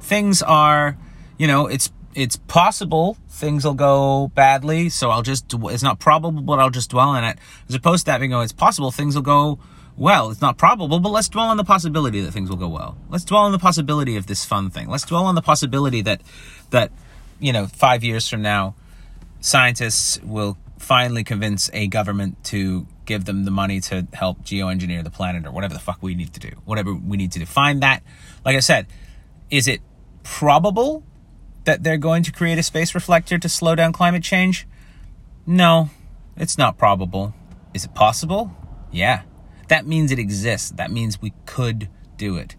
things 0.00 0.42
are 0.42 0.96
you 1.36 1.46
know 1.46 1.66
it's 1.66 1.90
it's 2.14 2.36
possible 2.36 3.16
things 3.28 3.64
will 3.64 3.74
go 3.74 4.28
badly, 4.34 4.88
so 4.88 5.10
I'll 5.10 5.22
just, 5.22 5.52
it's 5.52 5.82
not 5.82 5.98
probable, 5.98 6.42
but 6.42 6.58
I'll 6.58 6.70
just 6.70 6.90
dwell 6.90 7.10
on 7.10 7.24
it. 7.24 7.38
As 7.68 7.74
opposed 7.74 8.06
to 8.06 8.12
having 8.12 8.30
go, 8.30 8.38
oh, 8.38 8.42
it's 8.42 8.52
possible 8.52 8.90
things 8.90 9.14
will 9.14 9.22
go 9.22 9.58
well. 9.96 10.30
It's 10.30 10.40
not 10.40 10.58
probable, 10.58 11.00
but 11.00 11.10
let's 11.10 11.28
dwell 11.28 11.46
on 11.46 11.56
the 11.56 11.64
possibility 11.64 12.20
that 12.20 12.32
things 12.32 12.50
will 12.50 12.56
go 12.56 12.68
well. 12.68 12.96
Let's 13.08 13.24
dwell 13.24 13.42
on 13.42 13.52
the 13.52 13.58
possibility 13.58 14.16
of 14.16 14.26
this 14.26 14.44
fun 14.44 14.70
thing. 14.70 14.88
Let's 14.88 15.04
dwell 15.04 15.24
on 15.24 15.34
the 15.34 15.42
possibility 15.42 16.02
that, 16.02 16.22
that, 16.70 16.92
you 17.40 17.52
know, 17.52 17.66
five 17.66 18.04
years 18.04 18.28
from 18.28 18.42
now, 18.42 18.74
scientists 19.40 20.20
will 20.22 20.56
finally 20.78 21.24
convince 21.24 21.70
a 21.72 21.86
government 21.86 22.42
to 22.44 22.86
give 23.04 23.24
them 23.24 23.44
the 23.44 23.50
money 23.50 23.80
to 23.80 24.06
help 24.12 24.42
geoengineer 24.42 25.02
the 25.02 25.10
planet 25.10 25.46
or 25.46 25.52
whatever 25.52 25.74
the 25.74 25.80
fuck 25.80 26.02
we 26.02 26.14
need 26.14 26.32
to 26.34 26.40
do. 26.40 26.50
Whatever 26.64 26.94
we 26.94 27.16
need 27.16 27.32
to 27.32 27.38
do. 27.38 27.46
Find 27.46 27.82
that, 27.82 28.02
like 28.44 28.56
I 28.56 28.60
said, 28.60 28.86
is 29.50 29.68
it 29.68 29.80
probable 30.22 31.04
that 31.64 31.82
they're 31.82 31.96
going 31.96 32.22
to 32.24 32.32
create 32.32 32.58
a 32.58 32.62
space 32.62 32.94
reflector 32.94 33.38
to 33.38 33.48
slow 33.48 33.74
down 33.74 33.92
climate 33.92 34.22
change? 34.22 34.66
No, 35.46 35.90
it's 36.36 36.58
not 36.58 36.78
probable. 36.78 37.34
Is 37.74 37.84
it 37.84 37.94
possible? 37.94 38.56
Yeah. 38.90 39.22
That 39.68 39.86
means 39.86 40.10
it 40.10 40.18
exists. 40.18 40.70
That 40.70 40.90
means 40.90 41.20
we 41.20 41.32
could 41.46 41.88
do 42.16 42.36
it. 42.36 42.56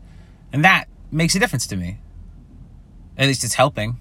And 0.52 0.64
that 0.64 0.86
makes 1.12 1.36
a 1.36 1.40
difference 1.40 1.68
to 1.68 1.76
me. 1.76 2.00
At 3.18 3.28
least 3.28 3.44
it's 3.44 3.54
helping. 3.54 3.98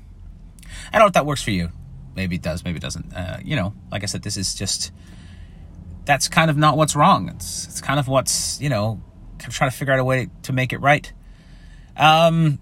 I 0.93 0.99
don't 0.99 1.03
know 1.03 1.07
if 1.09 1.13
that 1.15 1.27
works 1.27 1.43
for 1.43 1.51
you. 1.51 1.71
Maybe 2.15 2.37
it 2.37 2.43
does, 2.43 2.65
maybe 2.65 2.77
it 2.77 2.83
doesn't. 2.83 3.13
Uh, 3.15 3.39
you 3.43 3.57
know, 3.57 3.75
like 3.91 4.03
I 4.03 4.07
said, 4.07 4.23
this 4.23 4.37
is 4.37 4.55
just, 4.55 4.93
that's 6.05 6.29
kind 6.29 6.51
of 6.51 6.57
not 6.57 6.77
what's 6.77 6.95
wrong. 6.97 7.29
It's, 7.29 7.67
it's 7.67 7.81
kind 7.81 7.99
of 7.99 8.09
what's, 8.09 8.61
you 8.61 8.69
know, 8.69 9.01
kind 9.39 9.49
of 9.49 9.55
trying 9.55 9.71
to 9.71 9.77
figure 9.77 9.95
out 9.95 10.01
a 10.01 10.05
way 10.05 10.29
to 10.43 10.53
make 10.53 10.73
it 10.73 10.79
right. 10.79 11.13
Um, 11.97 12.59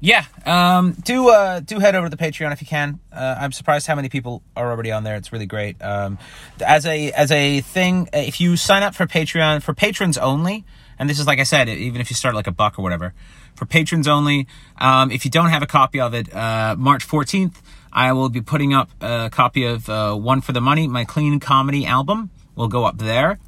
yeah, 0.00 0.24
um, 0.46 0.92
do 0.92 1.28
uh, 1.28 1.60
do 1.60 1.78
head 1.78 1.94
over 1.94 2.08
to 2.08 2.16
the 2.16 2.22
Patreon 2.22 2.52
if 2.52 2.62
you 2.62 2.66
can. 2.66 2.98
Uh, 3.12 3.36
I'm 3.38 3.52
surprised 3.52 3.86
how 3.86 3.94
many 3.94 4.08
people 4.08 4.42
are 4.56 4.70
already 4.70 4.90
on 4.90 5.04
there. 5.04 5.16
It's 5.16 5.30
really 5.30 5.46
great. 5.46 5.80
Um, 5.82 6.18
as 6.66 6.86
a 6.86 7.12
as 7.12 7.30
a 7.30 7.60
thing, 7.60 8.08
uh, 8.14 8.18
if 8.18 8.40
you 8.40 8.56
sign 8.56 8.82
up 8.82 8.94
for 8.94 9.06
Patreon 9.06 9.62
for 9.62 9.74
patrons 9.74 10.16
only, 10.16 10.64
and 10.98 11.08
this 11.08 11.18
is 11.20 11.26
like 11.26 11.38
I 11.38 11.42
said, 11.42 11.68
even 11.68 12.00
if 12.00 12.08
you 12.10 12.16
start 12.16 12.34
like 12.34 12.46
a 12.46 12.52
buck 12.52 12.78
or 12.78 12.82
whatever, 12.82 13.12
for 13.54 13.66
patrons 13.66 14.08
only. 14.08 14.46
Um, 14.78 15.10
if 15.10 15.26
you 15.26 15.30
don't 15.30 15.50
have 15.50 15.62
a 15.62 15.66
copy 15.66 16.00
of 16.00 16.14
it, 16.14 16.34
uh, 16.34 16.76
March 16.78 17.06
14th, 17.06 17.56
I 17.92 18.14
will 18.14 18.30
be 18.30 18.40
putting 18.40 18.72
up 18.72 18.90
a 19.02 19.28
copy 19.30 19.64
of 19.64 19.88
uh, 19.90 20.14
One 20.14 20.40
for 20.40 20.52
the 20.52 20.62
Money, 20.62 20.88
my 20.88 21.04
clean 21.04 21.40
comedy 21.40 21.84
album. 21.84 22.30
Will 22.56 22.68
go 22.68 22.84
up 22.84 22.98
there, 22.98 23.38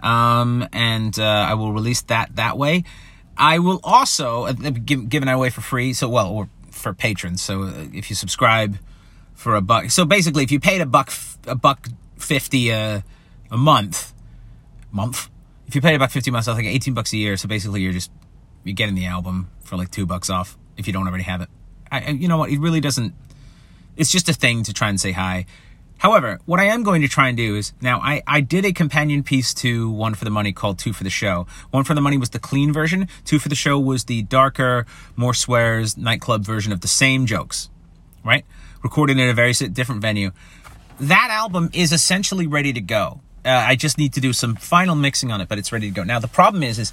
um, 0.00 0.68
and 0.72 1.18
uh, 1.18 1.24
I 1.24 1.54
will 1.54 1.72
release 1.72 2.02
that 2.02 2.36
that 2.36 2.58
way. 2.58 2.84
I 3.36 3.58
will 3.58 3.80
also 3.82 4.44
uh, 4.44 4.52
give 4.52 5.08
giving 5.08 5.28
away 5.28 5.50
for 5.50 5.60
free. 5.60 5.92
So 5.92 6.08
well, 6.08 6.30
or 6.30 6.48
for 6.70 6.94
patrons. 6.94 7.42
So 7.42 7.62
uh, 7.62 7.86
if 7.92 8.10
you 8.10 8.16
subscribe 8.16 8.78
for 9.34 9.54
a 9.54 9.60
buck, 9.60 9.90
so 9.90 10.04
basically, 10.04 10.44
if 10.44 10.52
you 10.52 10.60
paid 10.60 10.80
a 10.80 10.86
buck 10.86 11.12
a 11.46 11.54
buck 11.54 11.88
fifty 12.16 12.70
a, 12.70 13.04
a 13.50 13.56
month, 13.56 14.12
month. 14.92 15.28
If 15.66 15.74
you 15.74 15.80
paid 15.80 15.94
a 15.94 15.98
buck 15.98 16.10
fifty 16.10 16.30
a 16.30 16.32
month, 16.32 16.44
so 16.44 16.52
like 16.52 16.64
eighteen 16.64 16.94
bucks 16.94 17.12
a 17.12 17.16
year. 17.16 17.36
So 17.36 17.48
basically, 17.48 17.80
you're 17.80 17.92
just 17.92 18.10
you're 18.64 18.74
getting 18.74 18.94
the 18.94 19.06
album 19.06 19.50
for 19.60 19.76
like 19.76 19.90
two 19.90 20.06
bucks 20.06 20.30
off 20.30 20.56
if 20.76 20.86
you 20.86 20.92
don't 20.92 21.06
already 21.06 21.24
have 21.24 21.40
it. 21.40 21.48
I, 21.90 22.10
you 22.10 22.28
know 22.28 22.36
what? 22.38 22.50
It 22.50 22.60
really 22.60 22.80
doesn't. 22.80 23.14
It's 23.96 24.10
just 24.10 24.28
a 24.28 24.32
thing 24.32 24.64
to 24.64 24.72
try 24.72 24.88
and 24.88 25.00
say 25.00 25.12
hi. 25.12 25.46
However, 26.04 26.38
what 26.44 26.60
I 26.60 26.64
am 26.64 26.82
going 26.82 27.00
to 27.00 27.08
try 27.08 27.28
and 27.28 27.36
do 27.36 27.56
is 27.56 27.72
now 27.80 27.98
I, 27.98 28.22
I 28.26 28.42
did 28.42 28.66
a 28.66 28.74
companion 28.74 29.22
piece 29.22 29.54
to 29.54 29.88
One 29.88 30.12
for 30.12 30.26
the 30.26 30.30
Money 30.30 30.52
called 30.52 30.78
Two 30.78 30.92
for 30.92 31.02
the 31.02 31.08
Show. 31.08 31.46
One 31.70 31.82
for 31.82 31.94
the 31.94 32.02
Money 32.02 32.18
was 32.18 32.28
the 32.28 32.38
clean 32.38 32.74
version, 32.74 33.08
Two 33.24 33.38
for 33.38 33.48
the 33.48 33.54
Show 33.54 33.80
was 33.80 34.04
the 34.04 34.22
darker, 34.24 34.84
more 35.16 35.32
swears 35.32 35.96
nightclub 35.96 36.44
version 36.44 36.74
of 36.74 36.82
the 36.82 36.88
same 36.88 37.24
jokes, 37.24 37.70
right? 38.22 38.44
Recorded 38.82 39.18
in 39.18 39.30
a 39.30 39.32
very 39.32 39.54
different 39.54 40.02
venue. 40.02 40.32
That 41.00 41.28
album 41.30 41.70
is 41.72 41.90
essentially 41.90 42.46
ready 42.46 42.74
to 42.74 42.82
go. 42.82 43.22
Uh, 43.42 43.48
I 43.48 43.74
just 43.74 43.96
need 43.96 44.12
to 44.12 44.20
do 44.20 44.34
some 44.34 44.56
final 44.56 44.94
mixing 44.94 45.32
on 45.32 45.40
it, 45.40 45.48
but 45.48 45.56
it's 45.56 45.72
ready 45.72 45.88
to 45.88 45.94
go. 45.94 46.04
Now 46.04 46.18
the 46.18 46.28
problem 46.28 46.62
is, 46.62 46.78
is 46.78 46.92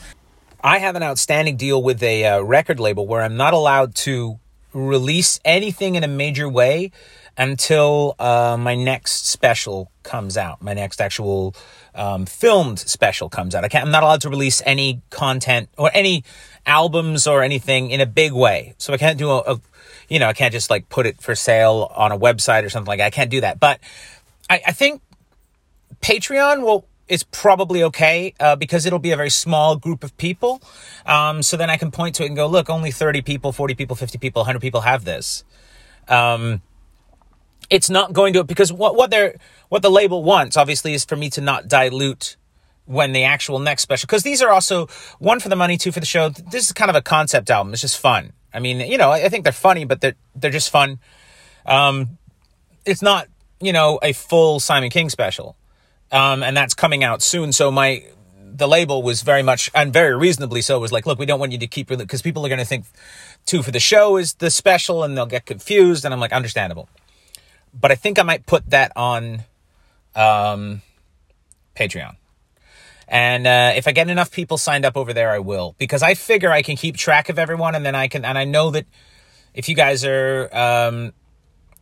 I 0.63 0.77
have 0.77 0.95
an 0.95 1.03
outstanding 1.03 1.57
deal 1.57 1.83
with 1.83 2.01
a 2.01 2.23
uh, 2.23 2.39
record 2.39 2.79
label 2.79 3.05
where 3.05 3.23
I'm 3.23 3.35
not 3.35 3.53
allowed 3.53 3.93
to 4.07 4.39
release 4.71 5.37
anything 5.43 5.95
in 5.95 6.05
a 6.05 6.07
major 6.07 6.47
way 6.47 6.91
until 7.37 8.15
uh, 8.19 8.57
my 8.59 8.75
next 8.75 9.27
special 9.27 9.91
comes 10.03 10.37
out. 10.37 10.61
My 10.61 10.73
next 10.73 11.01
actual 11.01 11.55
um, 11.95 12.25
filmed 12.25 12.79
special 12.79 13.29
comes 13.29 13.55
out. 13.55 13.63
I 13.63 13.67
can't. 13.67 13.85
I'm 13.85 13.91
not 13.91 14.03
allowed 14.03 14.21
to 14.21 14.29
release 14.29 14.61
any 14.65 15.01
content 15.09 15.69
or 15.77 15.91
any 15.93 16.23
albums 16.65 17.27
or 17.27 17.43
anything 17.43 17.91
in 17.91 18.01
a 18.01 18.05
big 18.05 18.33
way. 18.33 18.75
So 18.77 18.93
I 18.93 18.97
can't 18.97 19.17
do 19.17 19.29
a, 19.29 19.39
a 19.39 19.61
you 20.09 20.19
know, 20.19 20.27
I 20.27 20.33
can't 20.33 20.51
just 20.51 20.69
like 20.69 20.89
put 20.89 21.05
it 21.05 21.21
for 21.21 21.35
sale 21.35 21.91
on 21.95 22.11
a 22.11 22.17
website 22.19 22.63
or 22.63 22.69
something 22.69 22.89
like 22.89 22.99
that. 22.99 23.05
I 23.05 23.11
can't 23.11 23.31
do 23.31 23.41
that. 23.41 23.59
But 23.59 23.79
I, 24.49 24.61
I 24.67 24.71
think 24.71 25.01
Patreon 26.01 26.61
will 26.61 26.85
is 27.07 27.23
probably 27.23 27.83
okay 27.83 28.33
uh, 28.39 28.55
because 28.55 28.85
it'll 28.85 28.99
be 28.99 29.11
a 29.11 29.17
very 29.17 29.29
small 29.29 29.75
group 29.75 30.01
of 30.03 30.15
people. 30.17 30.61
Um, 31.05 31.43
so 31.43 31.57
then 31.57 31.69
I 31.69 31.75
can 31.75 31.91
point 31.91 32.15
to 32.15 32.23
it 32.23 32.27
and 32.27 32.35
go, 32.37 32.47
look, 32.47 32.69
only 32.69 32.89
30 32.89 33.21
people, 33.21 33.51
40 33.51 33.75
people, 33.75 33.97
50 33.97 34.17
people, 34.17 34.41
100 34.41 34.61
people 34.61 34.81
have 34.81 35.03
this. 35.03 35.43
Um, 36.07 36.61
it's 37.69 37.89
not 37.89 38.13
going 38.13 38.33
to 38.33 38.43
because 38.43 38.71
what 38.71 38.95
what 38.95 39.11
they're 39.11 39.35
what 39.69 39.81
the 39.81 39.89
label 39.89 40.23
wants 40.23 40.57
obviously 40.57 40.93
is 40.93 41.05
for 41.05 41.15
me 41.15 41.29
to 41.29 41.41
not 41.41 41.67
dilute 41.67 42.37
when 42.85 43.13
the 43.13 43.23
actual 43.23 43.59
next 43.59 43.83
special 43.83 44.07
because 44.07 44.23
these 44.23 44.41
are 44.41 44.49
also 44.49 44.87
one 45.19 45.39
for 45.39 45.49
the 45.49 45.55
money, 45.55 45.77
two 45.77 45.91
for 45.91 45.99
the 45.99 46.05
show. 46.05 46.29
This 46.29 46.65
is 46.65 46.73
kind 46.73 46.89
of 46.89 46.95
a 46.95 47.01
concept 47.01 47.49
album. 47.49 47.73
It's 47.73 47.81
just 47.81 47.99
fun. 47.99 48.33
I 48.53 48.59
mean, 48.59 48.79
you 48.81 48.97
know, 48.97 49.11
I 49.11 49.29
think 49.29 49.43
they're 49.43 49.53
funny, 49.53 49.85
but 49.85 50.01
they're 50.01 50.15
they're 50.35 50.51
just 50.51 50.69
fun. 50.69 50.99
Um, 51.65 52.17
it's 52.85 53.01
not 53.01 53.27
you 53.61 53.71
know 53.71 53.99
a 54.01 54.13
full 54.13 54.59
Simon 54.59 54.89
King 54.89 55.09
special, 55.09 55.55
um, 56.11 56.43
and 56.43 56.55
that's 56.57 56.73
coming 56.73 57.03
out 57.03 57.21
soon. 57.21 57.53
So 57.53 57.71
my 57.71 58.03
the 58.53 58.67
label 58.67 59.01
was 59.01 59.21
very 59.21 59.43
much 59.43 59.71
and 59.73 59.93
very 59.93 60.15
reasonably 60.15 60.61
so 60.61 60.77
was 60.77 60.91
like, 60.91 61.05
look, 61.05 61.17
we 61.17 61.25
don't 61.25 61.39
want 61.39 61.53
you 61.53 61.57
to 61.57 61.67
keep 61.67 61.87
because 61.87 62.21
people 62.21 62.45
are 62.45 62.49
going 62.49 62.59
to 62.59 62.65
think 62.65 62.85
two 63.45 63.63
for 63.63 63.71
the 63.71 63.79
show 63.79 64.17
is 64.17 64.33
the 64.35 64.51
special 64.51 65.03
and 65.03 65.15
they'll 65.15 65.25
get 65.25 65.45
confused. 65.45 66.03
And 66.03 66.13
I'm 66.13 66.19
like, 66.19 66.33
understandable 66.33 66.89
but 67.73 67.91
I 67.91 67.95
think 67.95 68.19
I 68.19 68.23
might 68.23 68.45
put 68.45 68.69
that 68.69 68.91
on 68.95 69.43
um, 70.15 70.81
Patreon. 71.75 72.15
And 73.07 73.45
uh, 73.45 73.73
if 73.75 73.89
I 73.89 73.91
get 73.91 74.09
enough 74.09 74.31
people 74.31 74.57
signed 74.57 74.85
up 74.85 74.95
over 74.95 75.11
there, 75.11 75.31
I 75.31 75.39
will 75.39 75.75
because 75.77 76.01
I 76.01 76.13
figure 76.13 76.49
I 76.49 76.61
can 76.61 76.77
keep 76.77 76.95
track 76.95 77.27
of 77.27 77.37
everyone, 77.37 77.75
and 77.75 77.85
then 77.85 77.93
I 77.93 78.07
can. 78.07 78.23
And 78.23 78.37
I 78.37 78.45
know 78.45 78.71
that 78.71 78.85
if 79.53 79.67
you 79.67 79.75
guys 79.75 80.05
are, 80.05 80.49
um, 80.53 81.11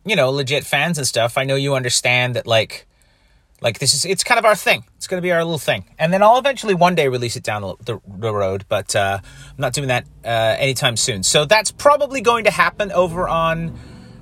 you 0.04 0.16
know, 0.16 0.30
legit 0.30 0.64
fans 0.64 0.98
and 0.98 1.06
stuff, 1.06 1.38
I 1.38 1.44
know 1.44 1.54
you 1.54 1.76
understand 1.76 2.34
that 2.34 2.48
like, 2.48 2.84
like 3.60 3.78
this 3.78 3.94
is 3.94 4.04
it's 4.04 4.24
kind 4.24 4.40
of 4.40 4.44
our 4.44 4.56
thing. 4.56 4.82
It's 4.96 5.06
going 5.06 5.18
to 5.18 5.22
be 5.22 5.30
our 5.30 5.44
little 5.44 5.58
thing, 5.58 5.84
and 6.00 6.12
then 6.12 6.20
I'll 6.20 6.36
eventually 6.36 6.74
one 6.74 6.96
day 6.96 7.06
release 7.06 7.36
it 7.36 7.44
down 7.44 7.62
the, 7.62 8.00
the, 8.04 8.32
road. 8.32 8.64
But 8.68 8.96
uh, 8.96 9.20
I'm 9.22 9.54
not 9.56 9.72
doing 9.72 9.86
that 9.86 10.06
uh, 10.24 10.56
anytime 10.58 10.96
soon. 10.96 11.22
So 11.22 11.44
that's 11.44 11.70
probably 11.70 12.22
going 12.22 12.42
to 12.46 12.50
happen 12.50 12.90
over 12.90 13.28
on 13.28 13.78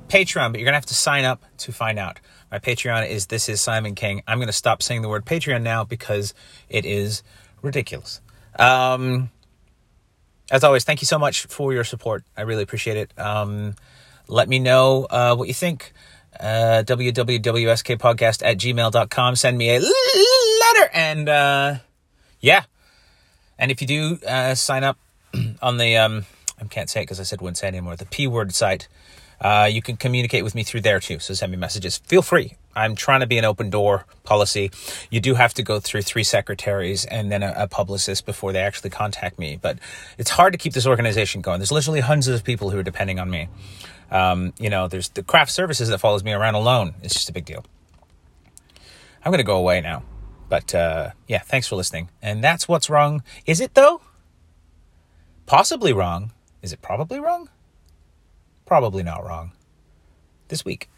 Patreon, 0.09 0.53
but 0.53 0.61
you're 0.61 0.67
going 0.67 0.73
to 0.73 0.79
have 0.79 0.87
to 0.87 0.95
sign 0.95 1.25
up 1.25 1.43
to 1.59 1.73
find 1.73 1.99
out. 1.99 2.19
My 2.51 2.59
Patreon 2.59 3.09
is 3.09 3.27
This 3.27 3.49
Is 3.49 3.61
Simon 3.61 3.95
King. 3.95 4.23
I'm 4.27 4.39
going 4.39 4.49
to 4.49 4.53
stop 4.53 4.83
saying 4.83 5.03
the 5.03 5.09
word 5.09 5.27
Patreon 5.27 5.63
now 5.63 5.85
because 5.85 6.35
it 6.69 6.87
is 6.87 7.23
ridiculous. 7.63 8.21
Um, 8.59 9.31
as 10.51 10.65
always, 10.65 10.85
thank 10.85 11.03
you 11.03 11.07
so 11.07 11.19
much 11.19 11.47
for 11.47 11.73
your 11.73 11.85
support. 11.85 12.25
I 12.37 12.43
really 12.43 12.63
appreciate 12.63 12.97
it. 12.97 13.19
Um, 13.19 13.77
let 14.29 14.49
me 14.49 14.59
know 14.59 15.07
uh, 15.11 15.37
what 15.37 15.49
you 15.49 15.55
think. 15.55 15.93
Uh, 16.39 16.83
www.skpodcast 16.87 18.43
at 18.45 18.59
gmail.com. 18.59 19.37
Send 19.37 19.59
me 19.59 19.71
a 19.71 19.81
letter. 19.81 20.91
And 20.93 21.29
uh, 21.29 21.75
yeah. 22.41 22.65
And 23.59 23.71
if 23.71 23.81
you 23.81 23.87
do 23.87 24.19
uh, 24.27 24.55
sign 24.55 24.85
up 24.85 24.99
on 25.63 25.77
the, 25.77 25.97
um, 25.97 26.27
I 26.61 26.65
can't 26.65 26.89
say 26.89 27.01
it 27.01 27.05
because 27.05 27.21
I 27.21 27.25
said 27.25 27.41
wouldn't 27.41 27.59
say 27.59 27.67
anymore, 27.67 27.97
the 27.97 28.07
P 28.07 28.27
word 28.27 28.55
site, 28.55 28.89
uh, 29.41 29.69
you 29.71 29.83
can 29.83 29.97
communicate 29.97 30.45
with 30.45 30.55
me 30.55 30.63
through 30.63 30.81
there 30.81 31.01
too. 31.01 31.19
So 31.19 31.35
send 31.35 31.53
me 31.53 31.59
messages. 31.59 31.99
Feel 31.99 32.23
free. 32.23 32.55
I'm 32.75 32.95
trying 32.95 33.21
to 33.21 33.27
be 33.27 33.39
an 33.39 33.45
open 33.45 33.71
door 33.71 34.05
policy. 34.25 34.71
You 35.11 35.21
do 35.21 35.35
have 35.35 35.55
to 35.55 35.63
go 35.63 35.81
through 35.81 36.03
three 36.03 36.23
secretaries 36.23 37.05
and 37.05 37.31
then 37.31 37.43
a, 37.43 37.53
a, 37.57 37.69
publicist 37.69 38.25
before 38.25 38.53
they 38.53 38.61
actually 38.61 38.91
contact 38.91 39.39
me. 39.39 39.59
But 39.61 39.79
it's 40.17 40.31
hard 40.31 40.53
to 40.53 40.59
keep 40.59 40.75
this 40.75 40.87
organization 40.87 41.41
going. 41.41 41.59
There's 41.59 41.73
literally 41.73 42.01
hundreds 42.01 42.29
of 42.29 42.45
people 42.45 42.71
who 42.71 42.79
are 42.79 42.85
depending 42.85 43.19
on 43.19 43.31
me. 43.31 43.49
Um, 44.11 44.53
you 44.59 44.71
know, 44.71 44.87
there's 44.87 45.09
the 45.11 45.23
craft 45.23 45.51
services 45.51 45.89
that 45.89 45.99
follows 45.99 46.23
me 46.23 46.33
around 46.33 46.55
alone. 46.55 46.95
It's 47.03 47.15
just 47.15 47.29
a 47.29 47.33
big 47.33 47.45
deal. 47.45 47.65
I'm 49.25 49.33
going 49.33 49.39
to 49.39 49.45
go 49.45 49.57
away 49.57 49.81
now. 49.81 50.03
But 50.49 50.75
uh, 50.75 51.11
yeah, 51.27 51.41
thanks 51.41 51.67
for 51.67 51.77
listening. 51.77 52.09
And 52.23 52.43
that's 52.43 52.69
what's 52.69 52.89
wrong. 52.89 53.23
Is 53.45 53.61
it 53.61 53.75
though? 53.75 54.01
Possibly 55.47 55.93
wrong. 55.93 56.33
Is 56.63 56.73
it 56.73 56.81
probably 56.81 57.21
wrong? 57.21 57.49
Probably 58.69 59.03
not 59.03 59.25
wrong. 59.25 59.53
This 60.49 60.65
week. 60.65 60.91